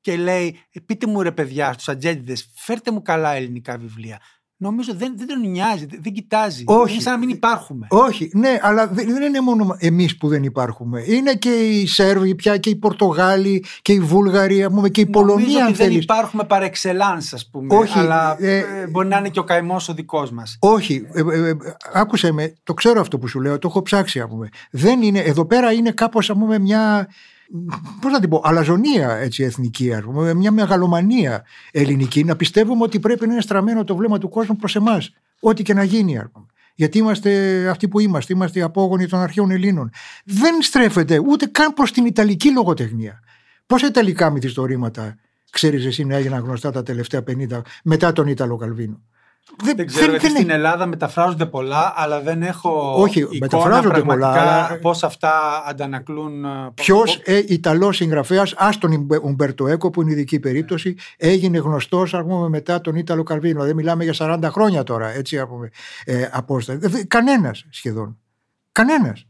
[0.00, 4.20] και λέει: Πείτε μου ρε παιδιά στους ατζέντιδες, φέρτε μου καλά ελληνικά βιβλία
[4.62, 6.64] νομίζω δεν, δεν τον νοιάζει, δεν κοιτάζει.
[6.66, 6.92] Όχι.
[6.92, 7.86] Είναι σαν να μην υπάρχουμε.
[7.90, 11.02] Όχι, ναι, αλλά δεν είναι μόνο εμείς που δεν υπάρχουμε.
[11.06, 15.46] Είναι και οι Σέρβοι πια και οι Πορτογάλοι και οι Βούλγαροι πούμε, και η Πολωνία.
[15.46, 17.76] Νομίζω ότι δεν υπάρχουμε παρεξελάνς, ας πούμε.
[17.76, 20.56] Όχι, αλλά ε, ε, μπορεί να είναι και ο καημός ο δικός μας.
[20.60, 21.06] Όχι.
[21.12, 21.56] Ε, ε, ε,
[21.92, 24.26] άκουσε με, το ξέρω αυτό που σου λέω, το έχω ψάξει.
[24.28, 24.48] Πούμε.
[24.70, 27.08] Δεν είναι, εδώ πέρα είναι κάπως μια
[28.00, 33.00] Πώς να την πω, αλαζονία έτσι, εθνική, ας πούμε, μια μεγαλομανία ελληνική, να πιστεύουμε ότι
[33.00, 35.12] πρέπει να είναι στραμμένο το βλέμμα του κόσμου προς εμάς.
[35.40, 36.46] Ό,τι και να γίνει, ας πούμε.
[36.74, 39.90] Γιατί είμαστε αυτοί που είμαστε, είμαστε οι απόγονοι των αρχαίων Ελλήνων.
[40.24, 43.20] Δεν στρέφεται ούτε καν προς την Ιταλική λογοτεχνία.
[43.66, 45.16] Πόσα Ιταλικά μυθιστορήματα
[45.50, 49.00] ξέρεις εσύ να έγιναν γνωστά τα τελευταία 50 μετά τον Ιταλό Καλβίνο;
[49.62, 54.28] Δεν, δεν ξέρω, γιατί στην Ελλάδα μεταφράζονται πολλά, αλλά δεν έχω Όχι, εικόνα μεταφράζονται πολλά,
[54.28, 54.78] αλλά...
[54.80, 56.44] πώς αυτά αντανακλούν...
[56.44, 62.10] Ε, Ποιος ε, Ιταλός συγγραφέας, ας τον Ουμπέρτο Έκο, που είναι ειδική περίπτωση, έγινε γνωστός
[62.10, 63.64] πούμε, μετά τον Ιταλό Καλβίνο.
[63.64, 65.60] Δεν μιλάμε για 40 χρόνια τώρα, έτσι από
[66.04, 67.06] ε, απόσταση.
[67.06, 68.18] Κανένας σχεδόν.
[68.72, 69.26] Κανένας.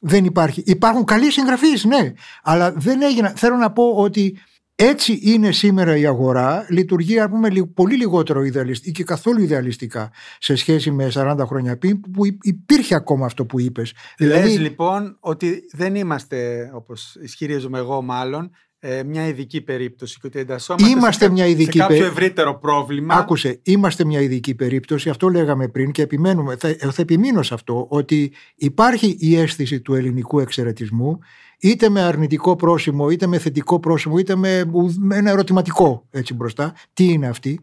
[0.00, 0.62] Δεν υπάρχει.
[0.66, 3.32] Υπάρχουν καλοί συγγραφείς, ναι, αλλά δεν έγιναν.
[3.36, 4.38] Θέλω να πω ότι
[4.84, 10.54] έτσι είναι σήμερα η αγορά, λειτουργεί πούμε, πολύ λιγότερο ιδεαλιστικά ή και καθόλου ιδεαλιστικά σε
[10.54, 13.94] σχέση με 40 χρόνια πριν που υπήρχε ακόμα αυτό που είπες.
[14.16, 14.48] Δηλαδή...
[14.48, 18.50] Λες λοιπόν ότι δεν είμαστε, όπως ισχυρίζομαι εγώ μάλλον,
[18.84, 23.14] ε, μια ειδική περίπτωση και ότι εντασσόμαστε είμαστε σε, μια ειδική σε κάποιο ευρύτερο πρόβλημα.
[23.14, 27.86] Άκουσε, είμαστε μια ειδική περίπτωση, αυτό λέγαμε πριν και επιμένουμε, θα, θα επιμείνω σε αυτό,
[27.88, 31.18] ότι υπάρχει η αίσθηση του ελληνικού εξαιρετισμού
[31.62, 34.70] είτε με αρνητικό πρόσημο, είτε με θετικό πρόσημο, είτε με,
[35.12, 36.74] ένα ερωτηματικό έτσι μπροστά.
[36.92, 37.60] Τι είναι αυτή.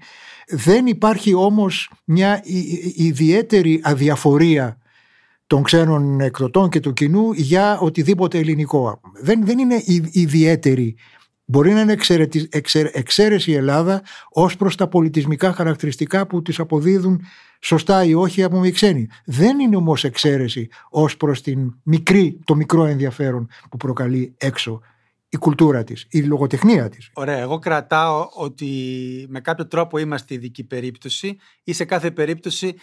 [0.47, 2.41] Δεν υπάρχει όμως μια
[2.95, 4.77] ιδιαίτερη αδιαφορία
[5.47, 9.01] των ξένων εκδοτών και του κοινού για οτιδήποτε ελληνικό.
[9.21, 10.95] Δεν, δεν είναι ιδιαίτερη.
[11.51, 11.97] Μπορεί να είναι
[12.91, 17.21] εξαίρεση η Ελλάδα ως προς τα πολιτισμικά χαρακτηριστικά που τις αποδίδουν
[17.59, 19.07] σωστά ή όχι από οι ξένοι.
[19.25, 24.81] Δεν είναι όμως εξαίρεση ως προς την μικρή, το μικρό ενδιαφέρον που προκαλεί έξω
[25.29, 27.09] η κουλτούρα της, η λογοτεχνία της.
[27.13, 28.67] Ωραία, εγώ κρατάω ότι
[29.29, 32.75] με κάποιο τρόπο είμαστε ειδική περίπτωση ή σε κάθε περίπτωση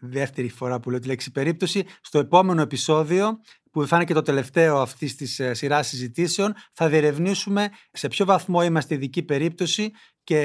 [0.00, 4.22] δεύτερη φορά που λέω τη λέξη περίπτωση, στο επόμενο επεισόδιο που θα είναι και το
[4.22, 9.90] τελευταίο αυτής της ε, σειράς συζητήσεων, θα διερευνήσουμε σε ποιο βαθμό είμαστε ειδική περίπτωση
[10.24, 10.40] και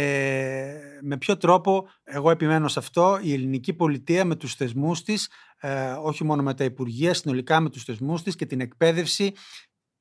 [1.02, 5.30] με ποιο τρόπο, εγώ επιμένω σε αυτό, η ελληνική πολιτεία με τους θεσμούς της,
[5.60, 9.34] ε, όχι μόνο με τα Υπουργεία, συνολικά με τους θεσμούς της και την εκπαίδευση,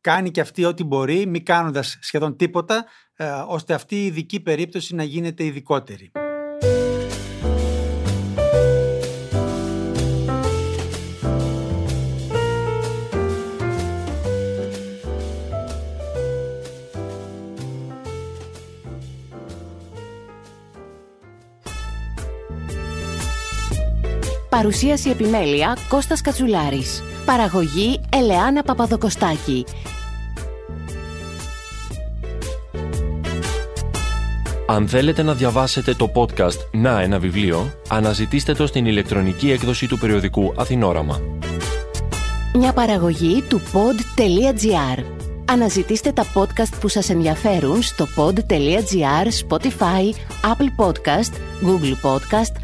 [0.00, 2.84] κάνει και αυτή ό,τι μπορεί, μη κάνοντας σχεδόν τίποτα,
[3.16, 6.10] ε, ώστε αυτή η ειδική περίπτωση να γίνεται ειδικότερη.
[24.54, 27.02] Παρουσίαση επιμέλεια Κώστας Κατσουλάρης.
[27.24, 29.64] Παραγωγή Ελεάνα Παπαδοκοστάκη.
[34.66, 39.98] Αν θέλετε να διαβάσετε το podcast «Να ένα βιβλίο», αναζητήστε το στην ηλεκτρονική έκδοση του
[39.98, 41.20] περιοδικού Αθηνόραμα.
[42.54, 45.04] Μια παραγωγή του pod.gr.
[45.44, 51.32] Αναζητήστε τα podcast που σας ενδιαφέρουν στο pod.gr, Spotify, Apple Podcast,
[51.62, 52.63] Google Podcast